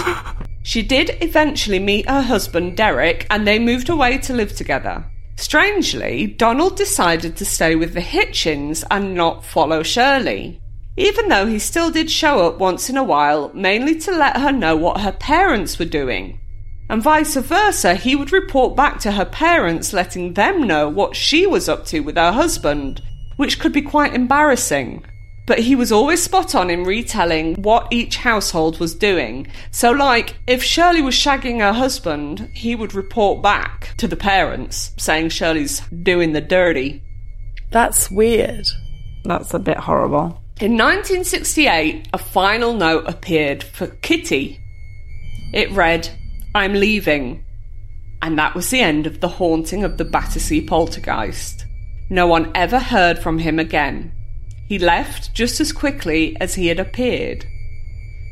[0.64, 5.06] She did eventually meet her husband Derek and they moved away to live together.
[5.38, 10.60] Strangely, Donald decided to stay with the Hitchings and not follow Shirley.
[10.98, 14.52] Even though he still did show up once in a while, mainly to let her
[14.52, 16.40] know what her parents were doing.
[16.90, 21.48] And vice versa, he would report back to her parents, letting them know what she
[21.48, 23.02] was up to with her husband,
[23.38, 25.04] which could be quite embarrassing.
[25.48, 29.48] But he was always spot on in retelling what each household was doing.
[29.72, 34.92] So, like, if Shirley was shagging her husband, he would report back to the parents,
[34.98, 37.02] saying Shirley's doing the dirty.
[37.72, 38.66] That's weird.
[39.24, 40.42] That's a bit horrible.
[40.62, 44.60] In 1968, a final note appeared for Kitty.
[45.54, 46.10] It read,
[46.56, 47.44] I'm leaving.
[48.22, 51.66] And that was the end of the haunting of the Battersea poltergeist.
[52.10, 54.14] No one ever heard from him again.
[54.70, 57.46] He left just as quickly as he had appeared.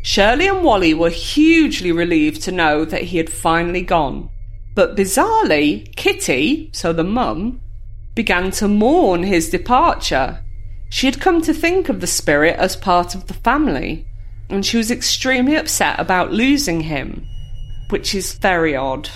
[0.03, 4.29] Shirley and Wally were hugely relieved to know that he had finally gone.
[4.73, 7.59] But bizarrely, Kitty, so the mum,
[8.15, 10.39] began to mourn his departure.
[10.89, 14.07] She had come to think of the spirit as part of the family,
[14.49, 17.27] and she was extremely upset about losing him,
[17.89, 19.09] which is very odd.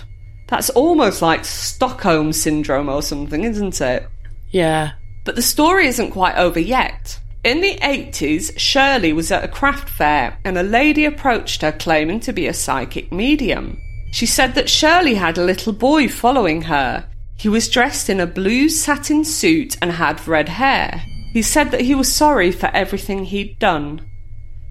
[0.47, 4.08] That's almost like Stockholm syndrome or something, isn't it?
[4.49, 4.93] Yeah.
[5.25, 7.19] But the story isn't quite over yet.
[7.43, 12.19] In the 80s, Shirley was at a craft fair and a lady approached her claiming
[12.21, 13.80] to be a psychic medium.
[14.12, 17.08] She said that Shirley had a little boy following her.
[17.38, 21.03] He was dressed in a blue satin suit and had red hair.
[21.34, 24.01] He said that he was sorry for everything he'd done.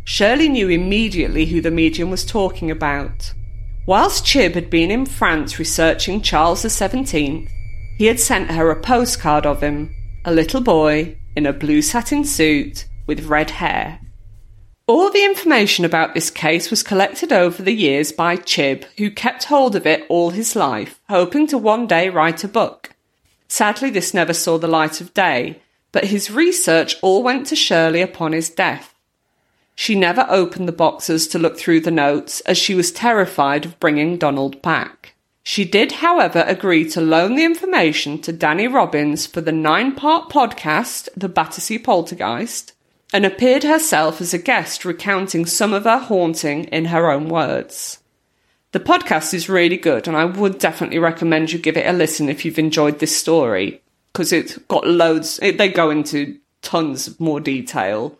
[0.04, 3.32] Shirley knew immediately who the medium was talking about.
[3.86, 7.46] Whilst Chib had been in France researching Charles XVII,
[7.96, 9.94] he had sent her a postcard of him,
[10.24, 14.00] a little boy in a blue satin suit with red hair.
[14.88, 19.44] All the information about this case was collected over the years by Chib, who kept
[19.44, 22.90] hold of it all his life, hoping to one day write a book.
[23.46, 25.62] Sadly, this never saw the light of day,
[25.92, 28.95] but his research all went to Shirley upon his death.
[29.76, 33.78] She never opened the boxes to look through the notes, as she was terrified of
[33.78, 35.12] bringing Donald back.
[35.44, 40.28] She did, however, agree to loan the information to Danny Robins for the nine part
[40.28, 42.72] podcast, The Battersea Poltergeist,
[43.12, 48.00] and appeared herself as a guest recounting some of her haunting in her own words.
[48.72, 52.28] The podcast is really good, and I would definitely recommend you give it a listen
[52.28, 55.38] if you've enjoyed this story because it's got loads.
[55.42, 58.18] It, they go into tons more detail.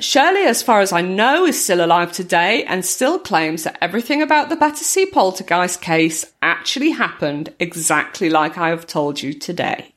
[0.00, 4.22] Shirley, as far as I know, is still alive today and still claims that everything
[4.22, 9.94] about the Battersea poltergeist case actually happened exactly like I have told you today.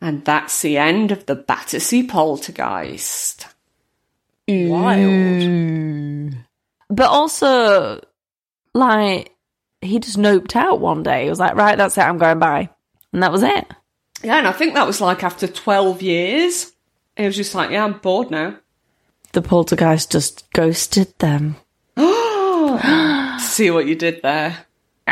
[0.00, 3.46] And that's the end of the Battersea poltergeist.
[4.48, 6.34] Wild.
[6.88, 8.00] But also,
[8.74, 9.34] like,
[9.80, 11.24] he just noped out one day.
[11.24, 12.70] He was like, right, that's it, I'm going by.
[13.12, 13.66] And that was it.
[14.22, 16.72] Yeah, and I think that was like after 12 years.
[17.16, 18.56] It was just like, yeah, I'm bored now.
[19.32, 21.56] The poltergeist just ghosted them.
[23.40, 24.56] See what you did there.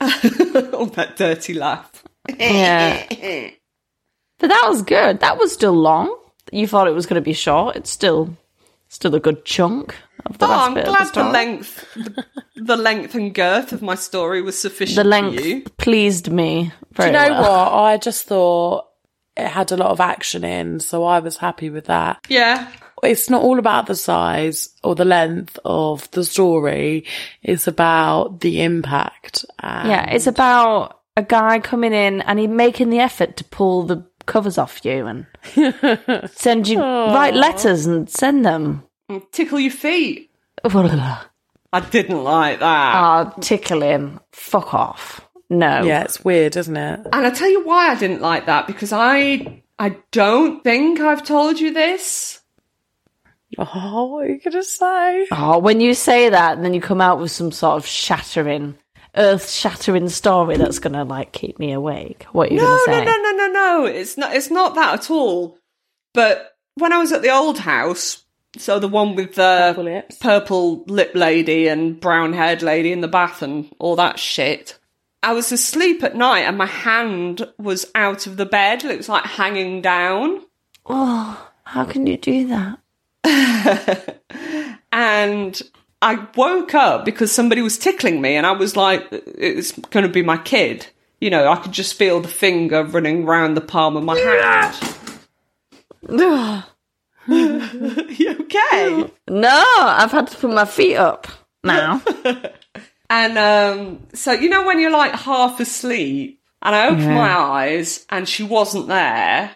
[0.00, 2.04] oh, that dirty laugh.
[2.38, 3.04] Yeah.
[4.38, 5.20] but that was good.
[5.20, 6.16] That was still long.
[6.52, 7.76] You thought it was going to be short.
[7.76, 8.36] It's still
[8.88, 9.94] still a good chunk
[10.24, 12.24] of the Oh, last I'm bit glad of the the length, the,
[12.56, 15.62] the length and girth of my story was sufficient The for length you.
[15.76, 17.42] pleased me Do you know well.
[17.42, 17.72] what?
[17.72, 18.87] I just thought
[19.38, 22.26] it had a lot of action in, so I was happy with that.
[22.28, 22.68] Yeah,
[23.02, 27.04] It's not all about the size or the length of the story.
[27.42, 29.44] It's about the impact.
[29.60, 33.84] And Yeah, it's about a guy coming in and he making the effort to pull
[33.84, 35.26] the covers off you and
[36.30, 38.82] send you write letters and send them.
[39.32, 40.30] tickle your feet.
[41.72, 42.94] I didn't like that.
[42.94, 44.20] Ah, tickle him.
[44.32, 45.27] Fuck off.
[45.50, 45.82] No.
[45.82, 47.00] yeah, it's weird, isn't it?
[47.12, 51.24] And I tell you why I didn't like that because I I don't think I've
[51.24, 52.40] told you this.
[53.56, 55.26] Oh, what are you gonna say?
[55.32, 58.76] Oh, when you say that, and then you come out with some sort of shattering,
[59.16, 62.26] earth shattering story that's gonna like keep me awake.
[62.32, 63.04] What are you No, gonna say?
[63.04, 63.84] no, no, no, no, no.
[63.86, 64.36] It's not.
[64.36, 65.58] It's not that at all.
[66.12, 68.24] But when I was at the old house,
[68.58, 73.08] so the one with the Purple purple lip lady and brown haired lady in the
[73.08, 74.77] bath and all that shit.
[75.22, 78.84] I was asleep at night and my hand was out of the bed.
[78.84, 80.42] It was like hanging down.
[80.86, 82.78] Oh, how can you do that?
[84.92, 85.62] and
[86.00, 90.12] I woke up because somebody was tickling me, and I was like, it's going to
[90.12, 90.86] be my kid.
[91.20, 94.76] You know, I could just feel the finger running round the palm of my hand.
[97.28, 99.10] you okay?
[99.28, 101.26] No, I've had to put my feet up
[101.64, 102.00] now.
[103.10, 107.14] And um, so, you know, when you're like half asleep, and I opened Yeah.
[107.14, 109.52] my eyes, and she wasn't there.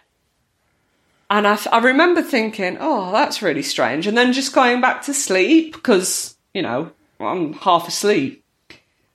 [1.30, 4.06] And I, I remember thinking, oh, that's really strange.
[4.06, 8.44] And then just going back to sleep because, you know, I'm half asleep.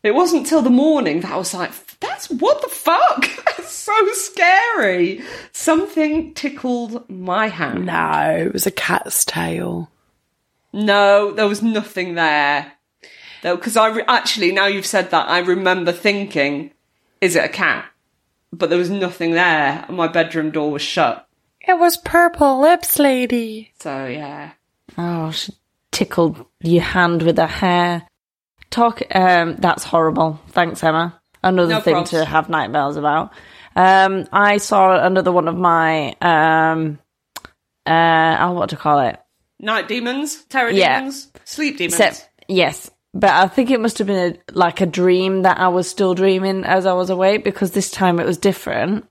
[0.03, 3.25] It wasn't till the morning that I was like, that's what the fuck?
[3.57, 5.21] That's so scary.
[5.51, 7.85] Something tickled my hand.
[7.87, 9.89] No, it was a cat's tail.
[10.71, 12.71] No, there was nothing there.
[13.41, 16.71] Because I re- actually, now you've said that, I remember thinking,
[17.21, 17.85] is it a cat?
[18.51, 21.27] But there was nothing there, and my bedroom door was shut.
[21.61, 23.71] It was purple lips, lady.
[23.79, 24.51] So yeah,
[24.97, 25.53] Oh, she
[25.91, 28.07] tickled your hand with her hair.
[28.69, 29.01] Talk.
[29.13, 30.39] Um, that's horrible.
[30.49, 31.19] Thanks, Emma.
[31.43, 32.09] Another No thing probs.
[32.11, 33.31] to have nightmares about.
[33.75, 36.99] Um, I saw another one of my um,
[37.85, 39.19] uh, oh, what to call it?
[39.59, 40.99] night demons, terror Yeah.
[40.99, 41.93] demons, sleep demons.
[41.99, 45.69] Except, yes, but I think it must have been a, like a dream that I
[45.69, 49.07] was still dreaming as I was awake because this time it was different.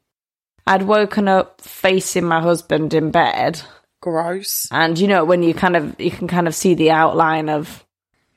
[0.64, 3.60] I'd woken up facing my husband in bed,
[4.00, 4.68] Gross.
[4.70, 7.84] and you know when you kind of you can kind of see the outline of.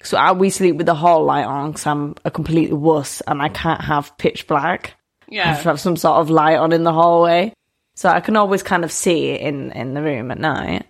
[0.01, 3.41] So I, we sleep with the hall light on because I'm a complete wuss and
[3.41, 4.95] I can't have pitch black.
[5.29, 7.53] I have to yeah, have some sort of light on in the hallway.
[7.95, 10.85] So I can always kind of see in, in the room at night.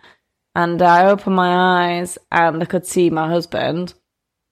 [0.53, 3.95] And I opened my eyes and I could see my husband.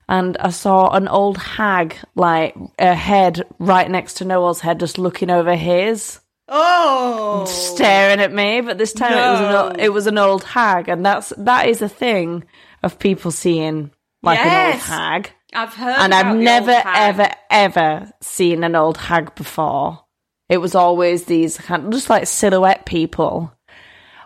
[0.08, 4.96] And I saw an old hag, like a head right next to Noel's head, just
[4.96, 8.62] looking over his, oh, staring at me.
[8.62, 9.40] But this time it was
[9.74, 12.44] an it was an old hag, and that's that is a thing
[12.82, 13.90] of people seeing
[14.22, 19.34] like an old hag I've heard, and I've never ever ever seen an old hag
[19.34, 20.04] before.
[20.48, 23.52] It was always these kind of just like silhouette people,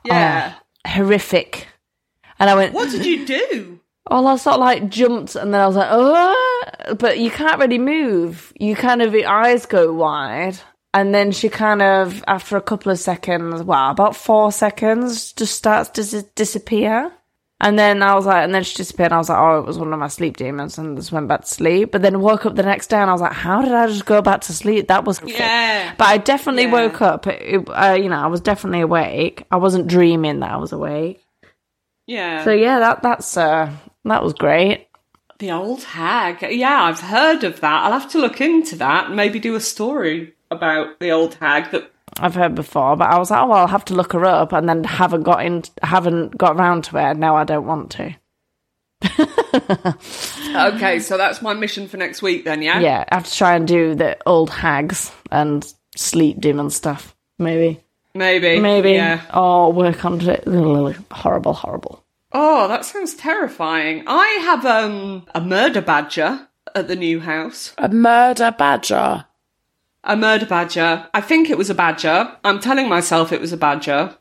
[0.05, 0.55] yeah.
[0.85, 1.67] Uh, horrific.
[2.39, 3.81] And I went, What did you do?
[4.11, 7.61] Well, I sort of like jumped, and then I was like, oh, but you can't
[7.61, 8.53] really move.
[8.59, 10.59] You kind of your eyes go wide,
[10.95, 15.55] and then she kind of after a couple of seconds, wow, about four seconds, just
[15.57, 17.13] starts to dis- disappear.
[17.65, 19.13] And then I was like, and then she disappeared.
[19.13, 21.29] And I was like, oh, it was one of my sleep demons, and just went
[21.29, 21.93] back to sleep.
[21.93, 24.05] But then woke up the next day, and I was like, how did I just
[24.05, 24.89] go back to sleep?
[24.89, 25.95] That was Yeah.
[25.97, 26.73] But I definitely Yeah.
[26.73, 27.29] woke up.
[27.29, 29.45] It, uh, you know, I was definitely awake.
[29.53, 31.25] I wasn't dreaming that I was awake.
[32.09, 32.43] Yeah.
[32.43, 33.71] So yeah, that that's uh,
[34.05, 34.89] that was great.
[35.39, 36.43] The old hag.
[36.57, 37.85] Yeah, I've heard of that.
[37.85, 41.71] I'll have to look into that and maybe do a story about the old hag
[41.73, 41.91] that
[42.21, 44.53] I've heard before, but I was like, oh, well, I'll have to look her up,
[44.53, 47.17] and then haven't got in, haven't got round to it.
[47.17, 48.15] Now I don't want to.
[50.55, 52.79] Okay, so that's my mission for next week then, yeah?
[52.81, 57.15] Yeah, I have to try and do the old hags and sleep demon stuff.
[57.39, 57.81] Maybe,
[58.15, 58.61] Maybe.
[58.61, 59.23] maybe, Yeah.
[59.35, 60.45] or work on it.
[61.11, 62.02] Horrible, horrible.
[62.35, 64.05] Oh, that sounds terrifying.
[64.07, 67.75] I have um a murder badger at the new house.
[67.79, 69.27] A murder badger.
[70.05, 71.07] A murder badger.
[71.15, 72.37] I think it was a badger.
[72.45, 74.17] I'm telling myself it was a badger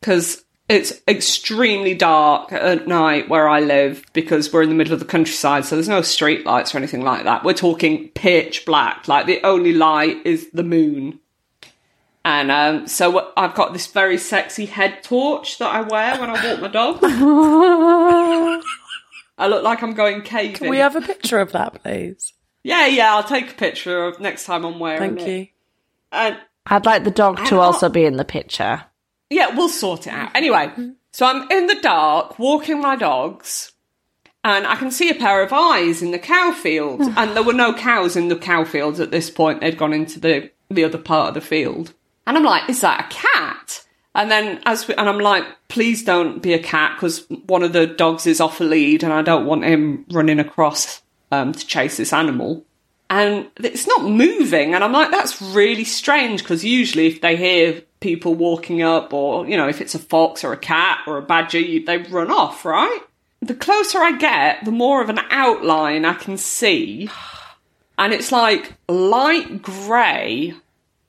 [0.00, 5.00] because it's extremely dark at night where I live because we're in the middle of
[5.00, 7.44] the countryside, so there's no street lights or anything like that.
[7.44, 9.06] We're talking pitch black.
[9.06, 11.20] Like the only light is the moon.
[12.24, 16.34] And um, so I've got this very sexy head torch that I wear when I
[16.34, 16.98] walk my dog.
[19.38, 20.54] I look like I'm going caving.
[20.56, 22.32] Can we have a picture of that, please?
[22.62, 25.16] Yeah, yeah, I'll take a picture of next time I'm wearing it.
[25.16, 25.30] Thank it.
[25.30, 25.46] you.
[26.12, 28.84] And I'd like the dog to I'm also be in the picture.
[29.30, 30.30] yeah, we'll sort it out.
[30.36, 30.70] Anyway,
[31.12, 33.72] so I'm in the dark walking my dogs,
[34.44, 37.00] and I can see a pair of eyes in the cow field.
[37.16, 39.60] and there were no cows in the cow fields at this point.
[39.60, 41.94] They'd gone into the the other part of the field.
[42.26, 43.84] And I'm like, is that a cat?
[44.14, 47.72] And then as we, and I'm like, please don't be a cat because one of
[47.72, 51.66] the dogs is off a lead, and I don't want him running across um, to
[51.66, 52.64] chase this animal.
[53.08, 57.82] And it's not moving, and I'm like, that's really strange because usually if they hear
[58.00, 61.22] people walking up, or you know, if it's a fox or a cat or a
[61.22, 63.00] badger, they run off, right?
[63.40, 67.08] The closer I get, the more of an outline I can see,
[67.98, 70.54] and it's like light grey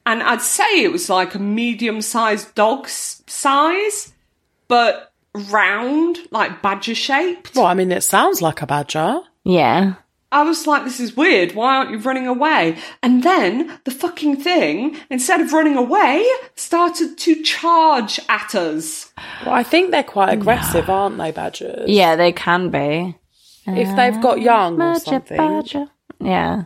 [0.06, 4.14] and I'd say it was like a medium sized dog's size,
[4.68, 5.12] but
[5.50, 7.56] round, like badger shaped.
[7.56, 9.22] Well, I mean, it sounds like a badger.
[9.44, 9.96] Yeah.
[10.32, 11.54] I was like, this is weird.
[11.54, 12.78] Why aren't you running away?
[13.04, 16.26] And then the fucking thing, instead of running away,
[16.56, 19.14] started to charge at us.
[19.46, 21.88] Well, I think they're quite aggressive, aren't they, badgers?
[21.88, 23.16] Yeah, they can be.
[23.68, 25.38] If they've got young or something.
[25.38, 25.86] badger.
[26.20, 26.64] Yeah.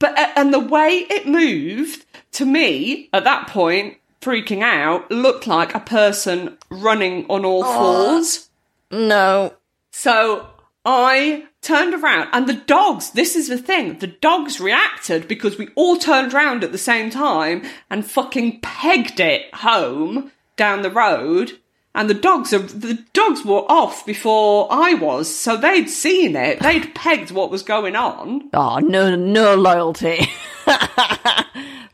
[0.00, 5.74] But and the way it moved to me at that point, freaking out, looked like
[5.74, 8.18] a person running on all oh.
[8.18, 8.50] fours.
[8.90, 9.54] No.
[9.92, 10.48] So
[10.84, 15.68] I turned around and the dogs, this is the thing, the dogs reacted because we
[15.74, 21.59] all turned around at the same time and fucking pegged it home down the road.
[21.94, 26.60] And the dogs are, the dogs were off before I was, so they'd seen it.
[26.60, 28.48] They'd pegged what was going on.
[28.54, 30.28] Oh, no, no loyalty.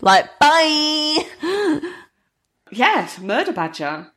[0.03, 1.25] like, bye.
[2.71, 4.09] Yes, murder badger.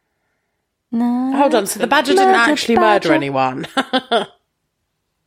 [0.91, 1.31] No.
[1.37, 3.09] Hold on, so the badger didn't actually badger.
[3.09, 3.67] murder anyone.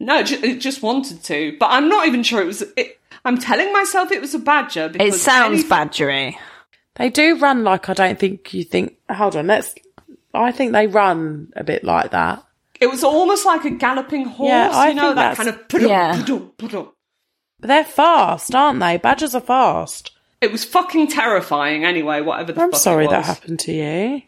[0.04, 2.62] No, it just wanted to, but I'm not even sure it was.
[2.76, 6.34] It, I'm telling myself it was a badger It sounds anything- badgery.
[6.96, 8.96] they do run like I don't think you think.
[9.08, 9.76] Hold on, let's.
[10.34, 12.44] I think they run a bit like that.
[12.80, 14.48] It was almost like a galloping horse.
[14.48, 15.68] Yeah, I you know think that that's- kind of.
[15.68, 16.16] put-up, Yeah.
[16.20, 16.94] put-up, put-up.
[17.60, 18.96] But they're fast, aren't they?
[18.96, 20.10] Badgers are fast.
[20.40, 21.84] It was fucking terrifying.
[21.84, 23.16] Anyway, whatever the I'm fuck sorry it was.
[23.18, 24.22] that happened to you.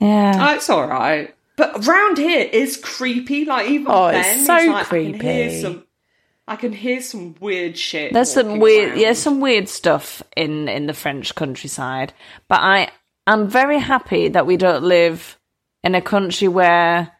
[0.00, 0.48] Yeah.
[0.50, 1.32] Oh, it's all right.
[1.56, 3.44] But around here is creepy.
[3.44, 5.60] Like even Oh, it's then, so like, I can hear creepy.
[5.60, 5.84] some.
[6.48, 8.12] I can hear some weird shit.
[8.12, 9.00] There's some weird, around.
[9.00, 12.12] yeah, some weird stuff in in the French countryside.
[12.48, 12.90] But I,
[13.28, 15.38] I'm very happy that we don't live
[15.84, 17.12] in a country where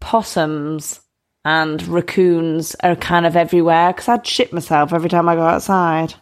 [0.00, 1.00] possums
[1.44, 3.92] and raccoons are kind of everywhere.
[3.92, 6.14] Because I'd shit myself every time I go outside.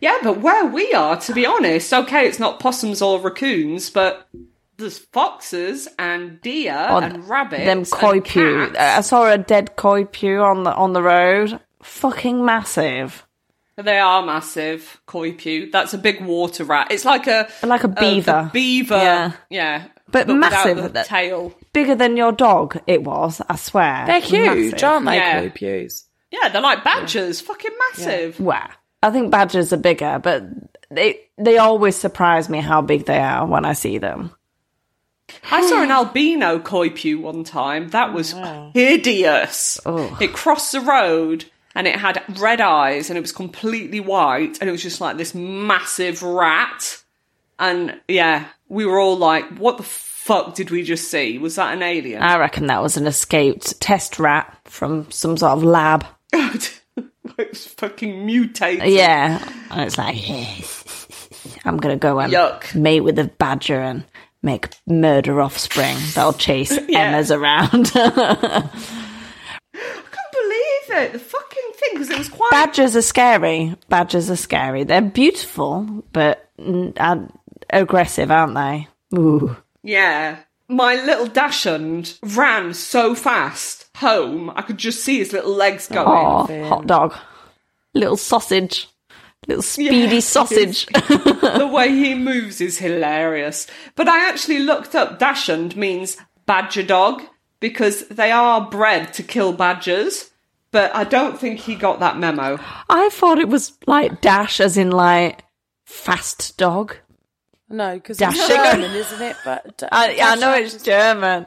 [0.00, 4.28] Yeah, but where we are, to be honest, okay, it's not possums or raccoons, but
[4.76, 7.64] there's foxes and deer and rabbits.
[7.64, 8.20] Them koi.
[8.78, 10.04] I saw a dead koi
[10.40, 11.60] on the on the road.
[11.82, 13.24] Fucking massive.
[13.76, 15.00] They are massive.
[15.06, 15.70] Coypu.
[15.70, 16.88] That's a big water rat.
[16.90, 18.50] It's like a Like a uh, the beaver.
[18.52, 18.96] beaver.
[18.96, 19.32] Yeah.
[19.50, 19.84] yeah.
[20.10, 20.82] But without massive.
[20.82, 21.52] the That- tail.
[21.72, 22.80] Bigger than your dog.
[22.86, 23.42] It was.
[23.48, 24.04] I swear.
[24.06, 24.88] They're huge, Massive.
[24.88, 25.16] aren't they?
[25.16, 25.40] Yeah.
[25.42, 26.04] Koi pews.
[26.30, 27.40] Yeah, they're like badgers.
[27.40, 28.40] Fucking massive.
[28.40, 28.68] Well,
[29.02, 30.44] I think badgers are bigger, but
[30.90, 34.32] they they always surprise me how big they are when I see them.
[35.50, 37.88] I saw an albino coypu one time.
[37.90, 38.32] That was
[38.72, 39.78] hideous.
[40.20, 41.44] It crossed the road
[41.74, 45.16] and it had red eyes and it was completely white and it was just like
[45.18, 47.02] this massive rat.
[47.58, 51.38] And yeah, we were all like, what the fuck did we just see?
[51.38, 52.22] Was that an alien?
[52.22, 56.04] I reckon that was an escaped test rat from some sort of lab.
[56.32, 56.80] it
[57.36, 58.88] was fucking mutated.
[58.88, 60.16] Yeah, and it's like
[61.64, 62.74] I'm gonna go and Yuck.
[62.74, 64.04] mate with a badger and
[64.42, 67.00] make murder offspring that'll chase Yeah.
[67.00, 67.90] Emma's around.
[67.94, 68.70] I
[69.74, 70.32] can't
[70.88, 72.50] the the fucking thing because it was quite.
[72.50, 73.74] Badgers are scary.
[73.88, 74.84] Badgers are scary.
[74.84, 76.50] They're beautiful, but
[77.70, 78.88] aggressive, aren't they?
[79.16, 79.56] Ooh.
[79.82, 80.38] Yeah.
[80.68, 86.06] My little Dachshund ran so fast home, I could just see his little legs going.
[86.06, 87.14] Oh, hot dog.
[87.94, 88.88] Little sausage.
[89.46, 90.20] Little speedy Yeah.
[90.20, 90.86] sausage.
[91.08, 93.66] the way he moves is hilarious.
[93.96, 96.16] But I actually looked up Dachshund means
[96.46, 97.22] badger dog
[97.60, 100.30] because they are bred to kill badgers.
[100.70, 102.58] But I don't think he got that memo.
[102.90, 105.42] I thought it was like dash as in like
[105.86, 106.94] fast dog.
[107.70, 108.48] No, because Dash it's.
[108.48, 109.36] German, isn't it?
[109.44, 111.46] But I, I know it's German,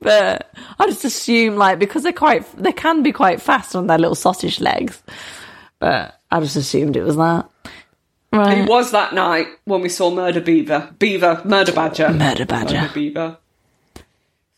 [0.00, 3.96] but I just assume like because they're quite, they can be quite fast on their
[3.98, 5.02] little sausage legs.
[5.78, 7.48] But I just assumed it was that.
[8.32, 8.68] He Right.
[8.68, 10.94] was that night when we saw Murder Beaver.
[10.98, 12.10] Beaver, Murder Badger.
[12.12, 12.74] Murder badger.
[12.80, 13.36] Murder Beaver.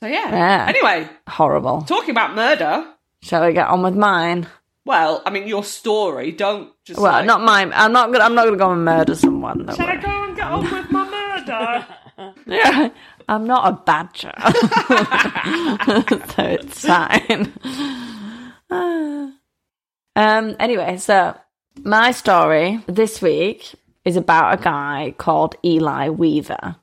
[0.00, 0.30] So yeah.
[0.30, 0.66] Yeah.
[0.68, 1.82] Anyway, Horrible.
[1.82, 2.86] talking about murder.
[3.22, 4.46] Shall we get on with mine?
[4.84, 6.30] Well, I mean, your story.
[6.30, 7.00] Don't just.
[7.00, 7.72] Well, like, not mine.
[7.74, 8.22] I'm not gonna.
[8.24, 9.64] I'm not gonna go and murder someone.
[9.64, 11.03] don't Shall I go and get on with my
[12.46, 12.90] Yeah,
[13.28, 14.32] I'm not a badger,
[16.34, 17.52] so it's fine.
[20.16, 20.56] um.
[20.60, 21.36] Anyway, so
[21.82, 23.74] my story this week
[24.04, 26.76] is about a guy called Eli Weaver.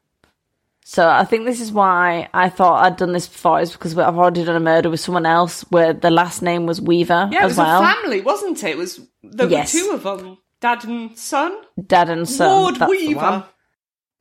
[0.84, 4.18] So I think this is why I thought I'd done this before, is because I've
[4.18, 7.46] already done a murder with someone else where the last name was Weaver Yeah, it
[7.46, 7.84] as was well.
[7.84, 8.72] a family, wasn't it?
[8.72, 9.74] It was there Yes.
[9.74, 11.56] were two of them, dad and son.
[11.88, 12.62] Dad and son.
[12.64, 13.24] Ward that's the one.
[13.32, 13.46] Weaver.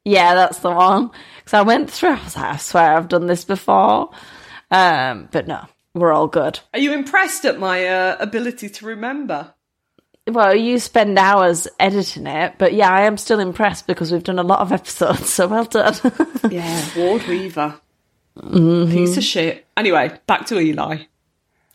[0.04, 1.10] Yeah, that's the one.
[1.38, 4.10] Because I went through, I was like, I swear I've done this before.
[4.70, 6.60] Um, but no, we're all good.
[6.72, 9.54] Are you impressed at my uh, ability to remember?
[10.26, 14.38] Well, you spend hours editing it, but yeah, I am still impressed because we've done
[14.38, 15.94] a lot of episodes, so well done.
[16.50, 17.80] Yeah, Ward Weaver.
[18.38, 18.92] Mm-hmm.
[18.92, 19.66] Piece of shit.
[19.76, 20.98] Anyway, back to Eli.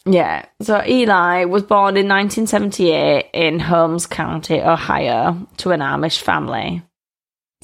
[0.06, 6.82] yeah, so Eli was born in 1978 in Holmes County, Ohio, to an Amish family.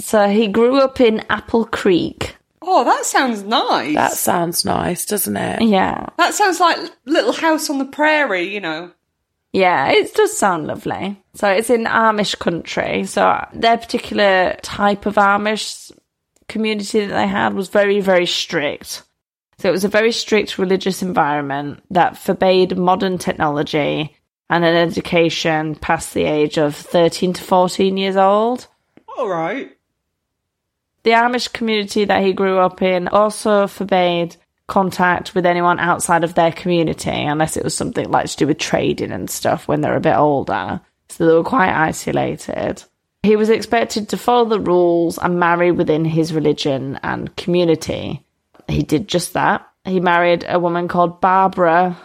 [0.02, 2.36] So he grew up in Apple Creek.
[2.62, 3.96] Oh, that sounds nice.
[3.96, 5.62] that sounds nice, doesn't it?
[5.62, 8.92] Yeah, that sounds like Little House on the Prairie, you know.
[9.54, 11.22] Yeah, it does sound lovely.
[11.34, 13.06] So it's in Amish country.
[13.06, 15.92] So their particular type of Amish
[16.48, 19.04] community that they had was very, very strict.
[19.58, 24.16] So it was a very strict religious environment that forbade modern technology
[24.50, 28.68] and an education past the age of 13 to 14 years old.
[29.18, 29.72] All right.
[31.04, 34.36] The Amish community that he grew up in also forbade
[34.68, 38.58] contact with anyone outside of their community unless it was something like to do with
[38.58, 40.80] trading and stuff when they're a bit older.
[41.10, 42.84] So they were quite isolated.
[43.24, 48.24] He was expected to follow the rules and marry within his religion and community.
[48.68, 49.68] He did just that.
[49.84, 51.98] He married a woman called Barbara,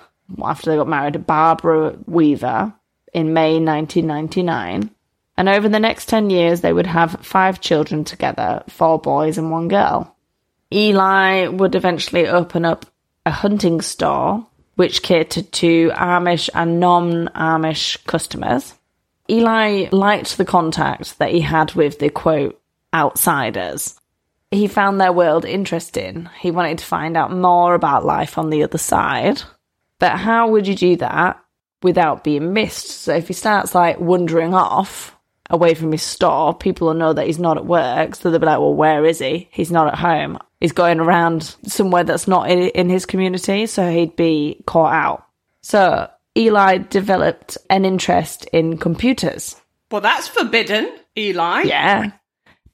[0.42, 2.74] after they got married, Barbara Weaver,
[3.12, 4.90] in May 1999.
[5.36, 9.50] And over the next 10 years, they would have five children together four boys and
[9.50, 10.16] one girl.
[10.72, 12.86] Eli would eventually open up
[13.24, 18.74] a hunting store which catered to Amish and non Amish customers.
[19.28, 22.60] Eli liked the contact that he had with the quote
[22.94, 23.98] outsiders.
[24.50, 26.28] He found their world interesting.
[26.38, 29.42] He wanted to find out more about life on the other side.
[29.98, 31.42] But how would you do that
[31.82, 32.88] without being missed?
[32.88, 35.15] So if he starts like wandering off
[35.50, 38.14] away from his store, people will know that he's not at work.
[38.14, 39.48] So they'll be like, well, where is he?
[39.50, 40.38] He's not at home.
[40.60, 43.66] He's going around somewhere that's not in, in his community.
[43.66, 45.26] So he'd be caught out.
[45.62, 49.60] So Eli developed an interest in computers.
[49.90, 51.62] Well, that's forbidden, Eli.
[51.62, 52.10] Yeah.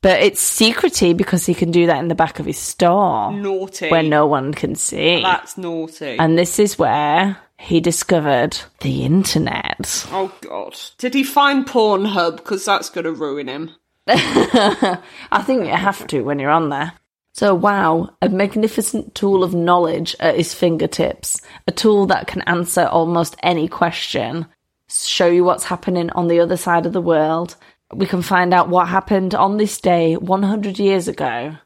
[0.01, 3.89] But it's secrety because he can do that in the back of his store Naughty.
[3.89, 5.23] where no one can see.
[5.23, 6.17] That's naughty.
[6.19, 10.05] And this is where he discovered the internet.
[10.11, 10.77] oh, God.
[10.99, 12.39] Did he find Pornhub?
[12.39, 13.71] Because that's going to ruin him.
[14.09, 14.99] I
[15.45, 16.93] think you have to when you're on there.
[17.35, 21.41] So, wow, a magnificent tool of knowledge at his fingertips.
[21.69, 24.47] A tool that can answer almost any question,
[24.89, 27.55] show you what's happening on the other side of the world.
[27.95, 31.57] We can find out what happened on this day 100 years ago.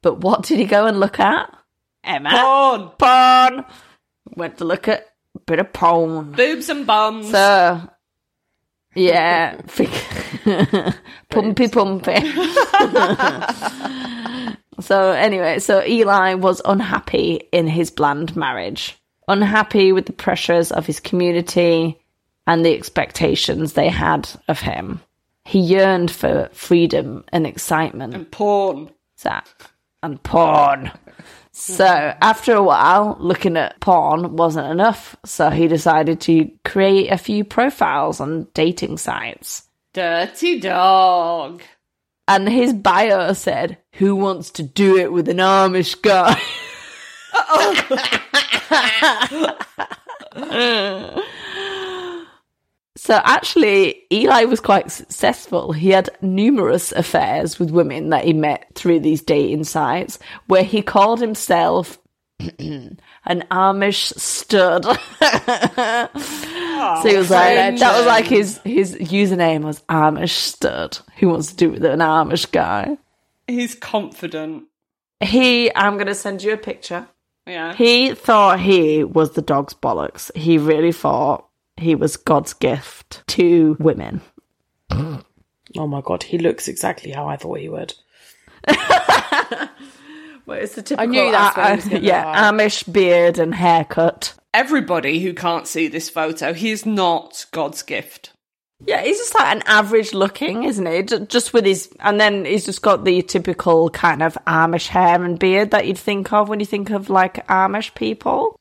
[0.00, 1.54] But what did he go and look at?
[2.02, 2.30] Emma.
[2.30, 2.90] Porn.
[2.98, 3.64] Porn.
[4.34, 5.11] Went to look at
[5.46, 6.32] bit of porn.
[6.32, 7.30] Boobs and bums.
[7.30, 7.80] So,
[8.94, 9.56] yeah,
[11.30, 12.16] pumpy pumpy.
[14.80, 20.86] so anyway, so Eli was unhappy in his bland marriage, unhappy with the pressures of
[20.86, 21.98] his community
[22.46, 25.00] and the expectations they had of him.
[25.44, 28.14] He yearned for freedom and excitement.
[28.14, 28.90] and porn.
[29.16, 29.30] So,
[30.02, 30.92] and porn.
[31.52, 37.18] So after a while, looking at porn wasn't enough, so he decided to create a
[37.18, 39.64] few profiles on dating sites.
[39.92, 41.62] Dirty dog.
[42.26, 46.40] And his bio said, Who wants to do it with an Amish guy?
[52.96, 55.72] so actually, Eli was quite successful.
[55.72, 60.82] He had numerous affairs with women that he met through these dating sites where he
[60.82, 61.98] called himself
[62.58, 64.84] an Amish stud.
[64.84, 64.98] so
[67.08, 70.98] he was like, that was like his, his username was Amish stud.
[71.16, 72.98] Who wants to do it with an Amish guy?
[73.46, 74.64] He's confident.
[75.20, 77.08] He, I'm going to send you a picture.
[77.46, 77.74] Yeah.
[77.74, 80.34] He thought he was the dog's bollocks.
[80.36, 84.20] He really thought he was God's gift to women.
[84.90, 87.94] Oh my god, he looks exactly how I thought he would.
[90.46, 92.50] Well, it's the typical, I knew that's what he was uh, yeah.
[92.50, 94.34] Amish beard and haircut.
[94.52, 98.32] Everybody who can't see this photo, he is not God's gift.
[98.84, 101.02] Yeah, he's just like an average looking, isn't he?
[101.26, 105.38] Just with his, and then he's just got the typical kind of Amish hair and
[105.38, 108.56] beard that you'd think of when you think of like Amish people.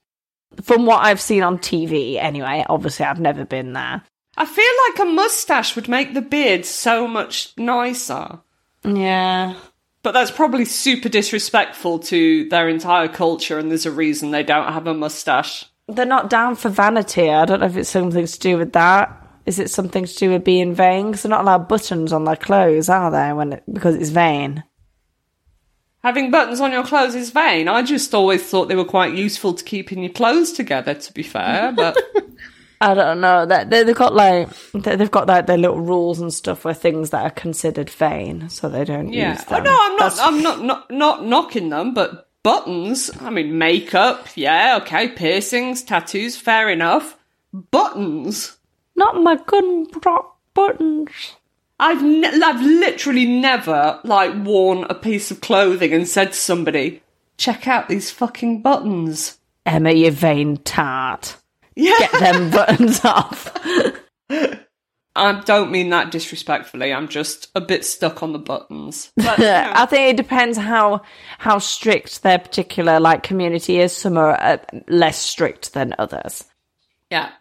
[0.61, 2.65] From what I've seen on TV, anyway.
[2.67, 4.03] Obviously, I've never been there.
[4.37, 8.39] I feel like a mustache would make the beard so much nicer.
[8.83, 9.55] Yeah.
[10.03, 14.73] But that's probably super disrespectful to their entire culture, and there's a reason they don't
[14.73, 15.65] have a mustache.
[15.87, 17.29] They're not down for vanity.
[17.29, 19.17] I don't know if it's something to do with that.
[19.45, 21.07] Is it something to do with being vain?
[21.07, 23.33] Because they're not allowed buttons on their clothes, are they?
[23.33, 24.63] When it, because it's vain.
[26.03, 27.67] Having buttons on your clothes is vain.
[27.67, 31.21] I just always thought they were quite useful to keeping your clothes together, to be
[31.21, 31.71] fair.
[31.71, 31.95] But
[32.81, 33.45] I don't know.
[33.45, 36.73] That they, they've got like they- they've got like their little rules and stuff where
[36.73, 39.99] things that are considered vain, so they don't yeah, use oh, no, I'm not.
[39.99, 43.11] That's- I'm not, not not knocking them, but buttons.
[43.19, 44.27] I mean, makeup.
[44.35, 46.35] Yeah, okay, piercings, tattoos.
[46.35, 47.15] Fair enough.
[47.53, 48.57] Buttons.
[48.95, 51.09] not my gun rock buttons.
[51.81, 57.01] I've ne- I've literally never like worn a piece of clothing and said to somebody,
[57.37, 61.37] "Check out these fucking buttons." Emma, you vain tart.
[61.75, 63.51] Yeah, Get them buttons off.
[65.13, 66.93] I don't mean that disrespectfully.
[66.93, 69.11] I'm just a bit stuck on the buttons.
[69.17, 71.01] But, you know, I think it depends how
[71.37, 73.95] how strict their particular like community is.
[73.95, 74.57] Some are uh,
[74.87, 76.45] less strict than others.
[77.09, 77.31] yeah.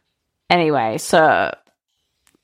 [0.49, 1.55] Anyway, so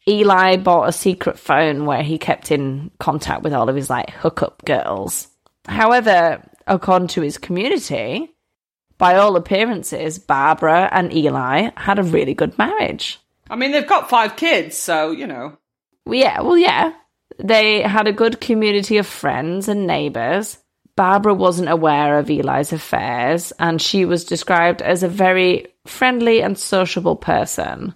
[0.09, 4.11] Eli bought a secret phone where he kept in contact with all of his like
[4.11, 5.29] hookup girls.
[5.67, 8.33] However, according to his community,
[8.99, 13.19] by all appearances, Barbara and Eli had a really good marriage.
[13.51, 15.59] I mean, they've got five kids, so you know.
[16.09, 16.93] Yeah, well, yeah.
[17.39, 20.59] They had a good community of friends and neighbours.
[20.97, 26.57] Barbara wasn't aware of Eli's affairs, and she was described as a very friendly and
[26.57, 27.95] sociable person.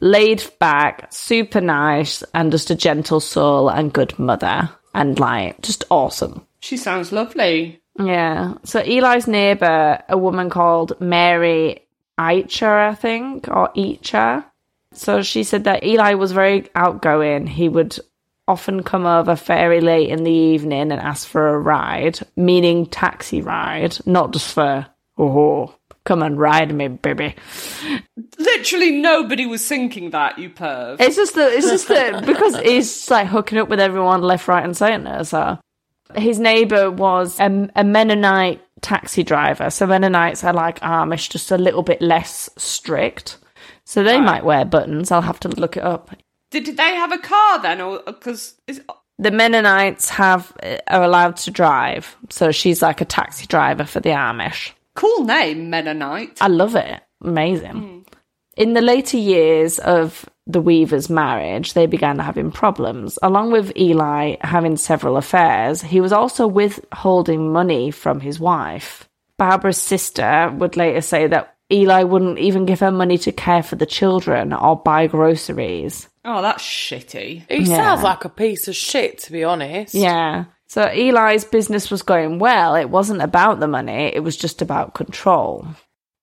[0.00, 4.70] Laid back, super nice, and just a gentle soul and good mother.
[4.94, 6.46] And like, just awesome.
[6.60, 7.80] She sounds lovely.
[7.98, 8.54] Yeah.
[8.64, 11.86] So Eli's neighbour, a woman called Mary
[12.18, 14.44] Eicher, I think, or Eicher.
[14.92, 17.46] So she said that Eli was very outgoing.
[17.46, 17.98] He would
[18.48, 23.40] often come over very late in the evening and ask for a ride, meaning taxi
[23.40, 24.86] ride, not just for,
[25.16, 25.74] oh,
[26.10, 27.36] come and ride me, baby.
[28.36, 31.00] Literally nobody was thinking that, you perv.
[31.00, 34.64] It's just that it's just that because he's like hooking up with everyone left, right,
[34.64, 35.22] and centre.
[35.22, 35.56] So
[36.16, 39.70] his neighbour was a, a Mennonite taxi driver.
[39.70, 43.38] So Mennonites are like Amish, just a little bit less strict.
[43.84, 45.12] So they might wear buttons.
[45.12, 46.10] I'll have to look it up.
[46.50, 50.78] Did, did they have a car then, or uh, because uh, The Mennonites have uh,
[50.88, 52.16] are allowed to drive.
[52.30, 54.72] So she's like a taxi driver for the Amish.
[55.00, 56.38] Cool name Mennonite?
[56.40, 57.00] I love it.
[57.22, 57.70] Amazing.
[57.72, 57.98] Hmm.
[58.56, 63.18] In the later years of the Weavers' marriage, they began having problems.
[63.22, 69.08] Along with Eli having several affairs, he was also withholding money from his wife.
[69.38, 73.76] Barbara's sister would later say that Eli wouldn't even give her money to care for
[73.76, 76.08] the children or buy groceries.
[76.24, 77.44] Oh, that's shitty.
[77.48, 77.76] He Yeah.
[77.76, 79.94] sounds like a piece of shit, to be honest.
[79.94, 80.44] Yeah.
[80.70, 82.76] So Eli's business was going well.
[82.76, 85.66] It wasn't about the money, it was just about control.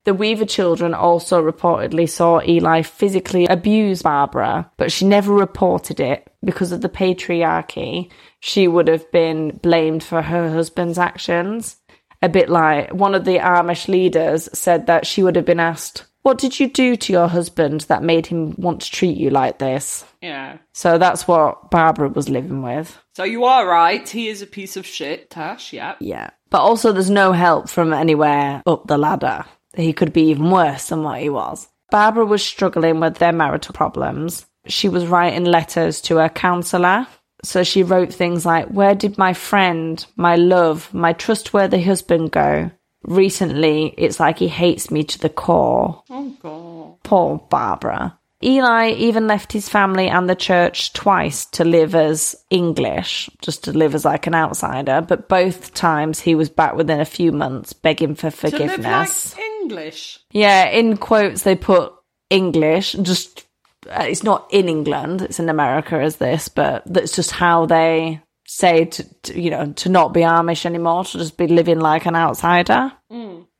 [0.05, 6.31] The Weaver children also reportedly saw Eli physically abuse Barbara, but she never reported it
[6.45, 8.09] because of the patriarchy.
[8.39, 11.75] She would have been blamed for her husband's actions.
[12.21, 16.05] A bit like one of the Amish leaders said that she would have been asked,
[16.27, 19.59] What did you do to your husband that made him want to treat you like
[19.59, 20.03] this?
[20.21, 20.57] Yeah.
[20.73, 22.97] So that's what Barbara was living with.
[23.15, 24.05] So you are right.
[24.09, 25.71] He is a piece of shit, Tash.
[25.71, 25.95] Yeah.
[26.01, 26.31] Yeah.
[26.49, 29.45] But also, there's no help from anywhere up the ladder.
[29.73, 31.69] He could be even worse than what he was.
[31.91, 34.45] Barbara was struggling with their marital problems.
[34.65, 37.07] She was writing letters to her counsellor.
[37.45, 42.69] So she wrote things like, Where did my friend, my love, my trustworthy husband go?
[43.07, 46.03] Recently, it's like he hates me to the core.
[46.09, 47.03] Oh, God.
[47.03, 48.19] Poor Barbara.
[48.43, 53.71] Eli even left his family and the church twice to live as English, just to
[53.73, 57.73] live as like an outsider, but both times he was back within a few months
[57.73, 59.35] begging for To live forgiveness.
[59.35, 60.19] like English.
[60.31, 61.93] Yeah, in quotes they put
[62.29, 63.45] English, just
[63.89, 68.21] uh, it's not in England, it's in America as this, but that's just how they
[68.45, 72.05] say to, to you know to not be Amish anymore, to just be living like
[72.05, 72.91] an outsider.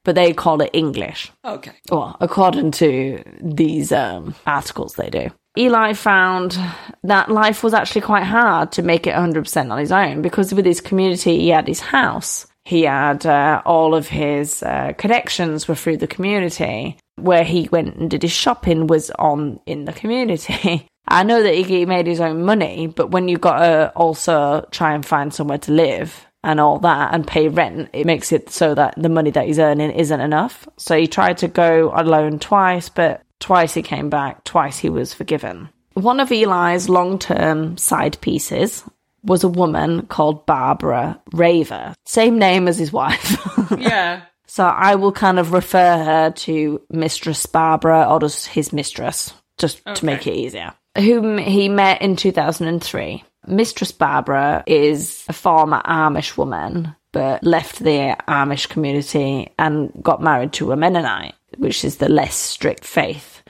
[0.03, 1.31] But they call it English.
[1.43, 1.73] Okay.
[1.89, 5.29] Well, according to these um, articles, they do.
[5.57, 6.57] Eli found
[7.03, 10.65] that life was actually quite hard to make it 100% on his own because with
[10.65, 12.45] his community, he had his house.
[12.63, 16.97] He had uh, all of his uh, connections were through the community.
[17.15, 20.87] Where he went and did his shopping was on in the community.
[21.07, 24.93] I know that he made his own money, but when you've got to also try
[24.93, 28.73] and find somewhere to live and all that and pay rent, it makes it so
[28.75, 30.67] that the money that he's earning isn't enough.
[30.77, 35.13] So he tried to go alone twice, but twice he came back, twice he was
[35.13, 35.69] forgiven.
[35.93, 38.83] One of Eli's long term side pieces
[39.23, 43.35] was a woman called Barbara Raber, same name as his wife.
[43.77, 44.21] Yeah.
[44.45, 49.81] so I will kind of refer her to Mistress Barbara or just his mistress, just
[49.93, 53.25] to make it easier, whom he met in 2003.
[53.47, 60.53] Mistress Barbara is a former Amish woman, but left the Amish community and got married
[60.53, 63.41] to a Mennonite, which is the less strict faith.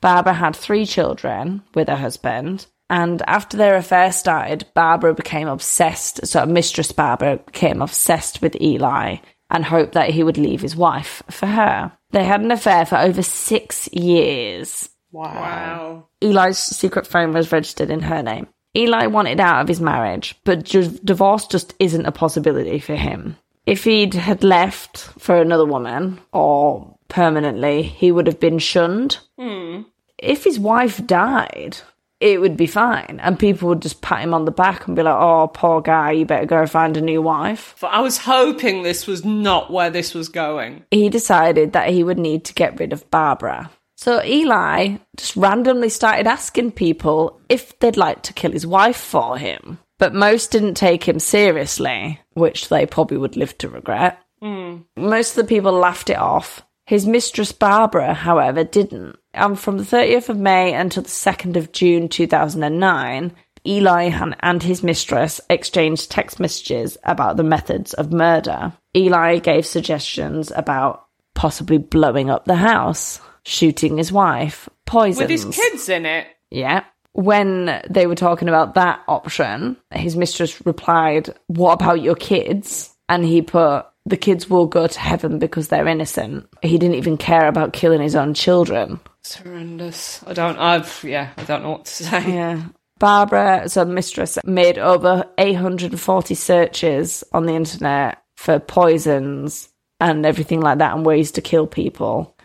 [0.00, 6.26] Barbara had three children with her husband, and after their affair started, Barbara became obsessed.
[6.26, 9.16] So, Mistress Barbara became obsessed with Eli
[9.50, 11.92] and hoped that he would leave his wife for her.
[12.10, 14.88] They had an affair for over six years.
[15.10, 16.08] Wow.
[16.20, 18.48] Eli's secret phone was registered in her name.
[18.76, 23.36] Eli wanted out of his marriage, but ju- divorce just isn't a possibility for him.
[23.64, 29.18] If he'd had left for another woman or permanently, he would have been shunned.
[29.38, 29.82] Hmm.
[30.18, 31.78] If his wife died,
[32.20, 35.02] it would be fine, and people would just pat him on the back and be
[35.02, 38.82] like, "Oh, poor guy, you better go find a new wife." But I was hoping
[38.82, 40.84] this was not where this was going.
[40.90, 43.70] he decided that he would need to get rid of Barbara.
[43.96, 49.38] So Eli just randomly started asking people if they'd like to kill his wife for
[49.38, 49.78] him.
[49.98, 54.18] But most didn't take him seriously, which they probably would live to regret.
[54.42, 54.78] Hmm.
[54.96, 56.62] Most of the people laughed it off.
[56.84, 59.16] His mistress Barbara, however, didn't.
[59.32, 63.32] And from the 30th of May until the 2nd of June 2009,
[63.66, 68.74] Eli and- and his mistress exchanged text messages about the methods of murder.
[68.94, 75.20] Eli gave suggestions about possibly blowing up the house, shooting his wife, poisons.
[75.20, 76.26] With his kids in it.
[76.50, 76.84] Yeah.
[77.12, 82.94] When they were talking about that option, his mistress replied, What about your kids?
[83.08, 86.46] And he put, The kids will go to heaven because they're innocent.
[86.60, 89.00] He didn't even care about killing his own children.
[89.20, 90.22] It's horrendous.
[90.26, 92.32] I don't, I've, yeah, I don't know what to say.
[92.34, 92.62] Yeah.
[92.98, 99.68] Barbara, so mistress, made over 840 searches on the internet for poisons
[100.00, 102.35] and everything like that and ways to kill people.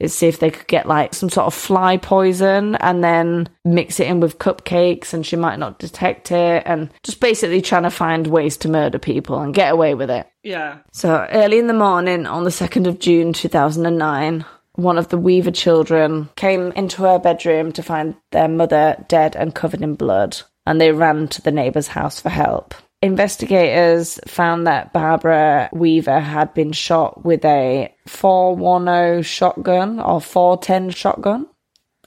[0.00, 4.00] Is see if they could get like some sort of fly poison and then mix
[4.00, 7.90] it in with cupcakes and she might not detect it and just basically trying to
[7.90, 10.26] find ways to murder people and get away with it.
[10.42, 10.78] Yeah.
[10.92, 15.50] So early in the morning on the 2nd of June 2009, one of the Weaver
[15.50, 20.80] children came into her bedroom to find their mother dead and covered in blood, and
[20.80, 22.74] they ran to the neighbour's house for help.
[23.02, 31.46] Investigators found that Barbara Weaver had been shot with a 410 shotgun or 410 shotgun.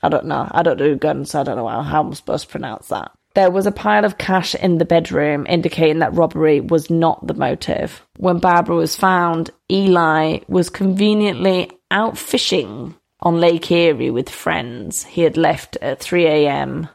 [0.03, 0.47] I don't know.
[0.51, 3.11] I don't do guns, so I don't know how, how I'm supposed to pronounce that.
[3.33, 7.33] There was a pile of cash in the bedroom indicating that robbery was not the
[7.33, 8.05] motive.
[8.17, 15.05] When Barbara was found, Eli was conveniently out fishing on Lake Erie with friends.
[15.05, 16.89] He had left at 3 a.m.,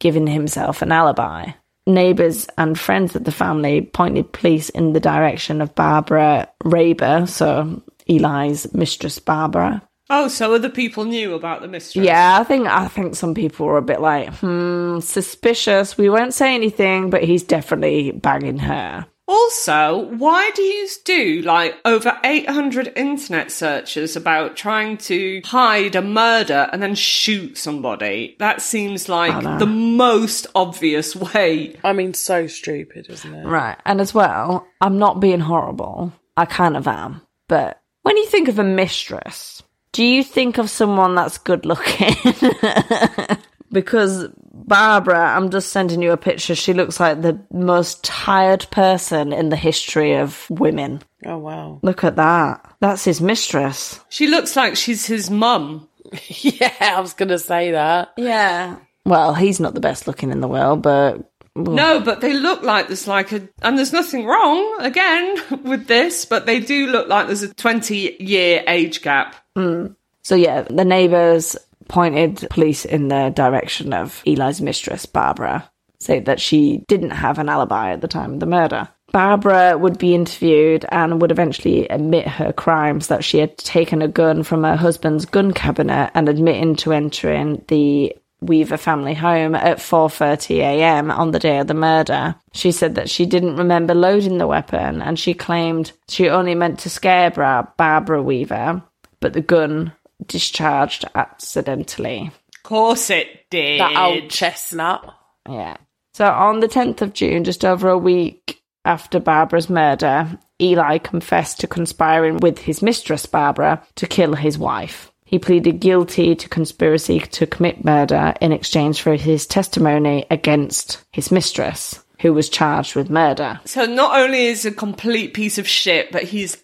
[0.00, 1.52] giving himself an alibi.
[1.86, 7.82] Neighbours and friends of the family pointed police in the direction of Barbara Raber, so
[8.08, 9.82] Eli's mistress Barbara.
[10.08, 12.04] Oh, so other people knew about the mistress.
[12.04, 15.98] Yeah, I think I think some people were a bit like, hmm, suspicious.
[15.98, 19.06] We won't say anything, but he's definitely banging her.
[19.28, 26.02] Also, why do you do like over 800 internet searches about trying to hide a
[26.02, 28.36] murder and then shoot somebody?
[28.38, 31.76] That seems like the most obvious way.
[31.82, 33.46] I mean, so stupid, isn't it?
[33.46, 33.76] Right.
[33.84, 37.22] And as well, I'm not being horrible, I kind of am.
[37.48, 42.14] But when you think of a mistress, do you think of someone that's good looking?
[43.70, 46.54] because Barbara, I'm just sending you a picture.
[46.54, 51.02] She looks like the most tired person in the history of women.
[51.24, 51.78] Oh wow.
[51.82, 52.74] Look at that.
[52.80, 54.00] That's his mistress.
[54.08, 55.88] She looks like she's his mum.
[56.28, 58.12] yeah, I was gonna say that.
[58.16, 58.76] Yeah.
[59.04, 62.88] Well, he's not the best looking in the world, but No, but they look like
[62.88, 67.26] there's like a, and there's nothing wrong again with this, but they do look like
[67.26, 69.36] there's a 20 year age gap.
[69.56, 69.94] Mm.
[70.22, 71.56] So yeah, the neighbours
[71.88, 77.48] pointed police in the direction of Eli's mistress, Barbara, say that she didn't have an
[77.48, 78.88] alibi at the time of the murder.
[79.12, 84.08] Barbara would be interviewed and would eventually admit her crimes that she had taken a
[84.08, 89.78] gun from her husband's gun cabinet and admitting to entering the Weaver family home at
[89.78, 91.10] 4:30 a.m.
[91.10, 92.34] on the day of the murder.
[92.52, 96.78] She said that she didn't remember loading the weapon and she claimed she only meant
[96.80, 98.82] to scare Barbara Weaver,
[99.20, 99.92] but the gun
[100.24, 102.30] discharged accidentally.
[102.54, 103.80] Of course it did.
[103.80, 105.14] That old chestnut.
[105.48, 105.76] Yeah.
[106.14, 111.60] So on the 10th of June, just over a week after Barbara's murder, Eli confessed
[111.60, 115.12] to conspiring with his mistress, Barbara, to kill his wife.
[115.24, 121.32] He pleaded guilty to conspiracy to commit murder in exchange for his testimony against his
[121.32, 123.60] mistress, who was charged with murder.
[123.64, 126.62] So not only is a complete piece of shit, but he's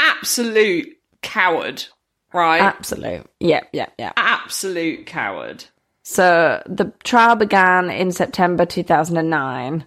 [0.00, 0.88] absolute
[1.22, 1.84] coward,
[2.32, 2.60] right?
[2.60, 3.26] Absolute.
[3.40, 4.12] Yep, yep, yep.
[4.16, 5.64] absolute coward.
[6.02, 9.84] So the trial began in September 2009.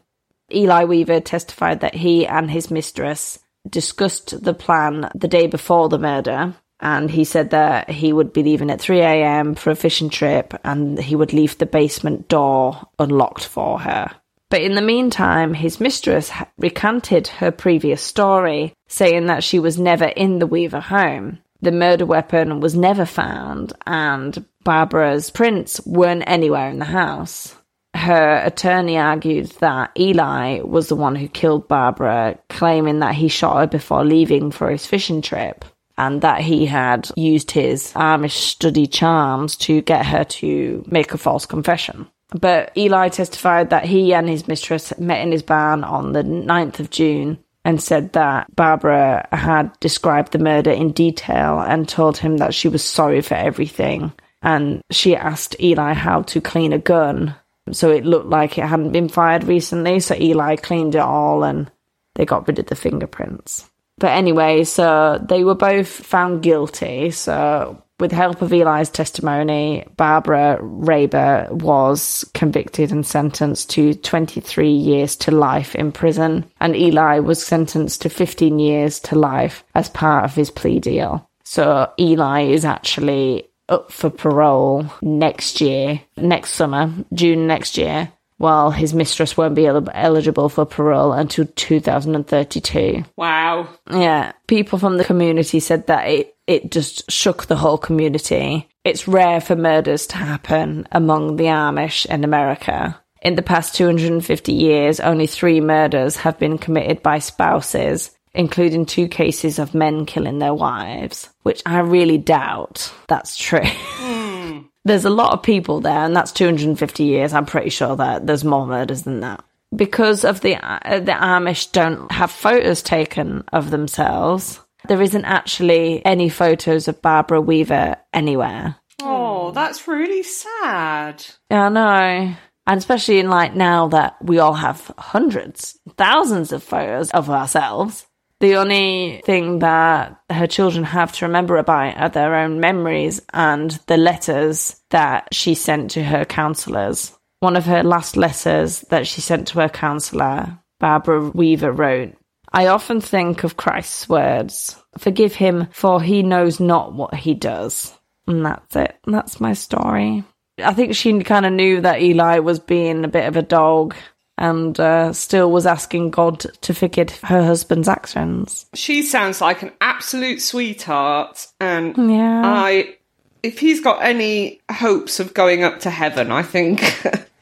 [0.54, 3.40] Eli Weaver testified that he and his mistress
[3.70, 6.54] discussed the plan the day before the murder.
[6.80, 9.56] And he said that he would be leaving at 3 a.m.
[9.56, 14.12] for a fishing trip and he would leave the basement door unlocked for her.
[14.50, 20.06] But in the meantime, his mistress recanted her previous story, saying that she was never
[20.06, 21.40] in the Weaver home.
[21.64, 27.56] The murder weapon was never found, and Barbara's prints weren't anywhere in the house.
[27.96, 33.60] Her attorney argued that Eli was the one who killed Barbara, claiming that he shot
[33.62, 35.64] her before leaving for his fishing trip
[35.98, 41.18] and that he had used his Amish study charms to get her to make a
[41.18, 42.10] false confession.
[42.32, 46.82] But Eli testified that he and his mistress met in his barn on the 9th
[46.82, 52.38] of June and said that Barbara had described the murder in detail and told him
[52.38, 54.12] that she was sorry for everything.
[54.42, 57.36] And she asked Eli how to clean a gun.
[57.72, 60.02] So it looked like it hadn't been fired recently.
[60.02, 61.72] So Eli cleaned it all and
[62.16, 63.70] they got rid of the fingerprints.
[63.98, 67.12] But anyway, so they were both found guilty.
[67.12, 74.70] So with the help of Eli's testimony, Barbara Raber was convicted and sentenced to 23
[74.70, 79.88] years to life in prison, and Eli was sentenced to 15 years to life as
[79.88, 81.30] part of his plea deal.
[81.46, 88.72] So Eli is actually up for parole next year, next summer, June next year, while
[88.72, 93.06] his mistress won't be el- eligible for parole until 2032.
[93.16, 93.70] Wow.
[93.90, 98.68] Yeah, people from the community said that it, it just shook the whole community.
[98.84, 103.00] It's rare for murders to happen among the Amish in America.
[103.22, 109.08] In the past 250 years, only three murders have been committed by spouses, including two
[109.08, 113.62] cases of men killing their wives, which I really doubt that's true.
[114.86, 117.34] There's a lot of people there, and that's 250 years.
[117.34, 119.42] I'm pretty sure that there's more murders than that.
[119.74, 126.06] Because of the uh, the Amish don't have photos taken of themselves, there isn't actually
[126.06, 128.76] any photos of Barbara Weaver anywhere.
[129.02, 131.26] Oh, that's really sad.
[131.50, 132.36] Yeah, I know.
[132.66, 138.06] And especially in like now that we all have hundreds, thousands of photos of ourselves.
[138.40, 143.72] The only thing that her children have to remember about are their own memories and
[143.88, 147.18] the letters that she sent to her counselors.
[147.40, 152.16] One of her last letters that she sent to her counselor, Barbara Weaver, wrote,
[152.54, 157.98] I often think of Christ's words Forgive him, for he knows not what he does.
[158.28, 158.96] And that's it.
[159.06, 160.24] That's my story.
[160.64, 163.96] I think she kind of knew that Eli was being a bit of a dog
[164.38, 168.66] and uh, still was asking God to forgive her husband's actions.
[168.74, 172.42] She sounds like an absolute sweetheart, and Yeah.
[172.44, 172.96] I,
[173.44, 176.82] if he's got any hopes of going up to heaven, I think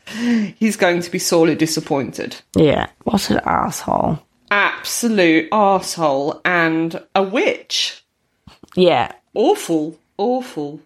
[0.58, 2.36] he's going to be sorely disappointed.
[2.56, 2.88] Yeah.
[3.04, 4.20] What an asshole.
[4.52, 8.04] Absolute arsehole and a witch.
[8.76, 9.12] Yeah.
[9.34, 10.82] Awful, awful.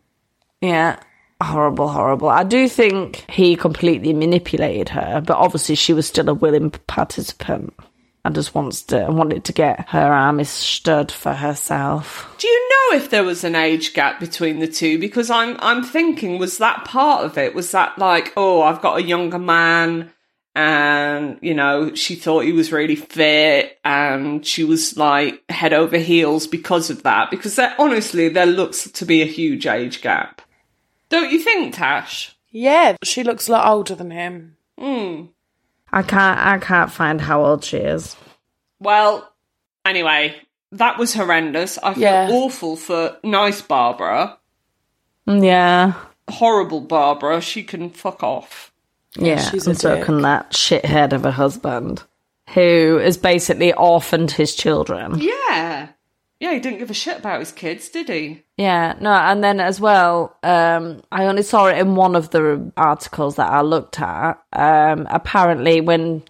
[0.61, 0.99] Yeah.
[1.43, 2.29] Horrible, horrible.
[2.29, 7.73] I do think he completely manipulated her, but obviously she was still a willing participant.
[8.23, 12.33] and just wants to wanted to get her army stud for herself.
[12.39, 14.97] Do you know if there was an age gap between the two?
[14.97, 17.53] Because I'm I'm thinking, was that part of it?
[17.53, 20.11] Was that like, oh, I've got a younger man,
[20.55, 25.97] and you know, she thought he was really fit, and she was like head over
[25.97, 27.29] heels because of that?
[27.29, 30.41] Because there, honestly, there looks to be a huge age gap.
[31.09, 32.35] Don't you think, Tash?
[32.51, 34.55] Yeah, she looks a lot older than him.
[34.79, 35.25] Hmm.
[35.91, 38.15] I can't I can't find how old she is.
[38.79, 39.31] Well,
[39.85, 40.35] anyway,
[40.71, 41.77] that was horrendous.
[41.77, 42.27] I feel Yeah.
[42.31, 44.37] awful for nice Barbara.
[45.25, 45.93] Yeah.
[46.29, 47.39] Horrible Barbara.
[47.41, 48.71] She can fuck off.
[49.17, 50.05] Yeah, she's a and so dick.
[50.05, 52.03] can that shithead of a husband
[52.53, 55.19] who has basically orphaned his children.
[55.19, 55.89] Yeah.
[56.39, 58.43] Yeah, he didn't give a shit about his kids, did he?
[58.57, 62.71] Yeah, no, and then as well, um, I only saw it in one of the
[62.75, 64.33] articles that I looked at.
[64.51, 66.23] Um, apparently, when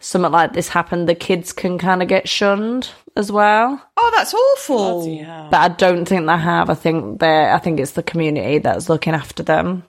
[0.00, 3.80] something like this happened, the kids can kind of get shunned as well.
[3.96, 5.06] Oh, that's awful.
[5.06, 5.48] Yeah.
[5.50, 6.70] But I don't think they have.
[6.70, 9.84] I think they I think it's the community that's looking after them.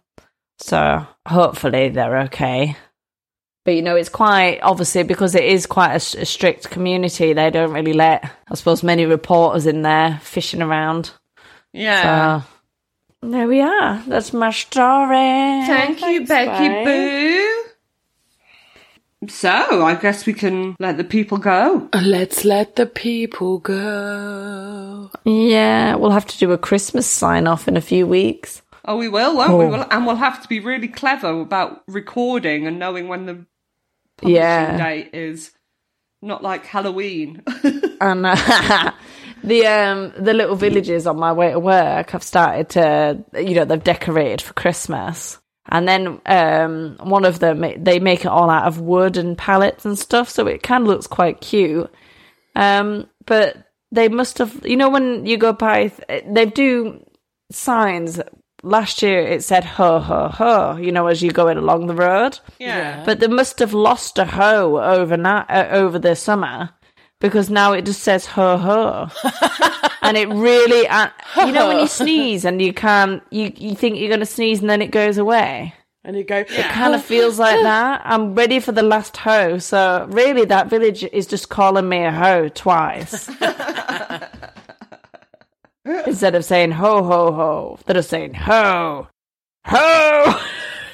[0.59, 2.75] So hopefully they're okay.
[3.65, 7.33] But you know, it's quite obviously because it is quite a strict community.
[7.33, 11.11] They don't really let, I suppose, many reporters in there fishing around.
[11.73, 12.41] Yeah.
[12.41, 12.47] So
[13.29, 14.01] there we are.
[14.07, 15.65] That's my story.
[15.65, 16.85] Thank you, Thanks, Becky babe.
[16.85, 17.63] Boo.
[19.29, 21.89] So, I guess we can let the people go.
[21.93, 25.09] Let's let the people go.
[25.25, 28.61] Yeah, we'll have to do a Christmas sign off in a few weeks.
[28.87, 29.65] Oh, we will, won't we?
[29.65, 29.69] Oh.
[29.69, 33.45] Will, and we'll have to be really clever about recording and knowing when the
[34.17, 34.77] publishing Yeah.
[34.77, 35.51] date is.
[36.21, 37.43] Not like Halloween.
[38.01, 38.91] and uh,
[39.43, 43.65] the um the little villages on my way to work have started to you know
[43.65, 45.37] they've decorated for christmas
[45.69, 49.85] and then um one of them they make it all out of wood and pallets
[49.85, 51.87] and stuff so it kind of looks quite cute
[52.55, 53.55] um but
[53.91, 55.91] they must have you know when you go by
[56.25, 56.99] they do
[57.51, 58.19] signs
[58.63, 62.39] last year it said ho ho ho you know as you're going along the road
[62.59, 63.03] yeah.
[63.05, 66.71] but they must have lost a ho overnight uh, over the summer
[67.19, 69.09] because now it just says ho ho,
[70.01, 73.97] and it really, uh, you know, when you sneeze and you can't, you you think
[73.97, 75.73] you're going to sneeze and then it goes away.
[76.03, 78.01] And you go, it Kind of feels like that.
[78.05, 79.57] I'm ready for the last ho.
[79.57, 83.29] So really, that village is just calling me a ho twice.
[86.05, 89.07] Instead of saying ho ho ho, they're just saying ho
[89.65, 90.39] ho.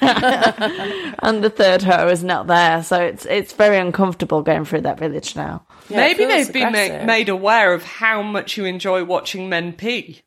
[0.00, 4.98] and the third ho is not there, so it's it's very uncomfortable going through that
[4.98, 5.66] village now.
[5.88, 10.22] Yeah, Maybe they've been ma- made aware of how much you enjoy watching men pee.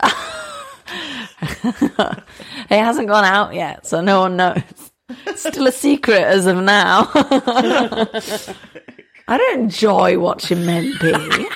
[2.70, 4.62] It hasn't gone out yet, so no one knows.
[5.26, 7.08] It's still a secret as of now.
[7.14, 8.56] I
[9.38, 11.46] don't enjoy watching men pee.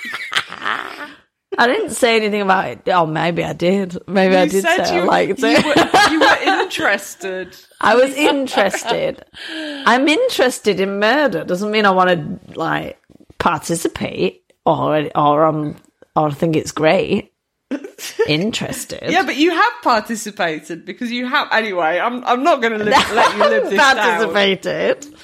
[1.58, 2.80] I didn't say anything about it.
[2.88, 3.96] Oh, maybe I did.
[4.08, 5.64] Maybe I did say you, I liked you it.
[5.64, 7.56] were, you were interested.
[7.80, 9.24] I was interested.
[9.50, 11.44] I'm interested in murder.
[11.44, 12.98] Doesn't mean I want to like
[13.38, 15.76] participate or or um
[16.16, 17.32] or think it's great.
[18.28, 19.10] Interested.
[19.10, 21.48] Yeah, but you have participated because you have.
[21.50, 23.96] Anyway, I'm I'm not going to let you live this down.
[23.96, 25.14] participated.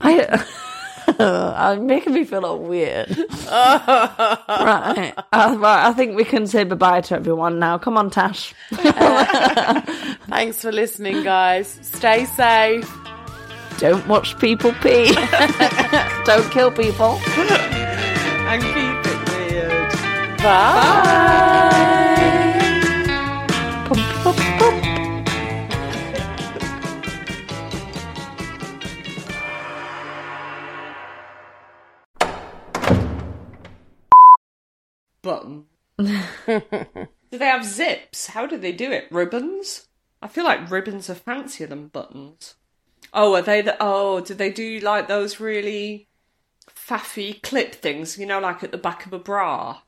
[0.00, 0.44] I.
[1.24, 3.08] I'm making me feel all weird.
[3.48, 5.12] right.
[5.32, 5.86] Uh, right.
[5.86, 7.78] I think we can say goodbye to everyone now.
[7.78, 8.54] Come on, Tash.
[10.28, 11.78] Thanks for listening, guys.
[11.82, 12.92] Stay safe.
[13.78, 15.12] Don't watch people pee.
[16.24, 17.18] Don't kill people.
[18.46, 19.92] and keep it weird.
[20.38, 21.95] Bye.
[35.26, 35.64] Button.
[35.98, 38.28] do they have zips?
[38.28, 39.08] How do they do it?
[39.10, 39.88] Ribbons?
[40.22, 42.54] I feel like ribbons are fancier than buttons.
[43.12, 43.76] Oh, are they the?
[43.80, 46.08] Oh, do they do like those really
[46.68, 48.18] faffy clip things?
[48.18, 49.80] You know, like at the back of a bra.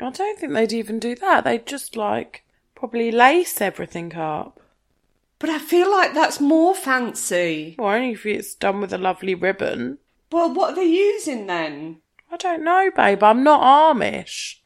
[0.00, 1.42] I don't think they'd even do that.
[1.42, 2.44] They'd just like
[2.74, 4.60] probably lace everything up.
[5.38, 7.74] But I feel like that's more fancy.
[7.78, 9.98] Well, only if it's done with a lovely ribbon.
[10.30, 12.02] Well, what are they using then?
[12.30, 13.22] I don't know, babe.
[13.22, 14.56] I'm not Amish.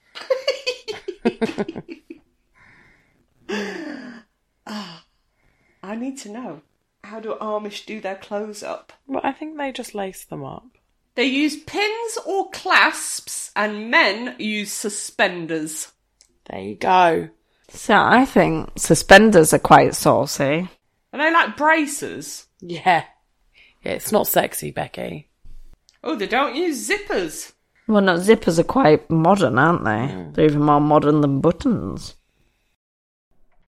[5.82, 6.62] I need to know.
[7.02, 8.92] How do Amish do their clothes up?
[9.06, 10.66] Well, I think they just lace them up.
[11.14, 15.92] They use pins or clasps, and men use suspenders.
[16.46, 17.28] There you go.
[17.68, 20.68] So I think suspenders are quite saucy.
[21.12, 22.46] Are they like braces?
[22.60, 23.04] Yeah.
[23.82, 25.28] Yeah, it's not sexy, Becky.
[26.02, 27.52] Oh, they don't use zippers.
[27.90, 30.06] Well, no, zippers are quite modern, aren't they?
[30.06, 30.32] Hmm.
[30.32, 32.14] They're even more modern than buttons.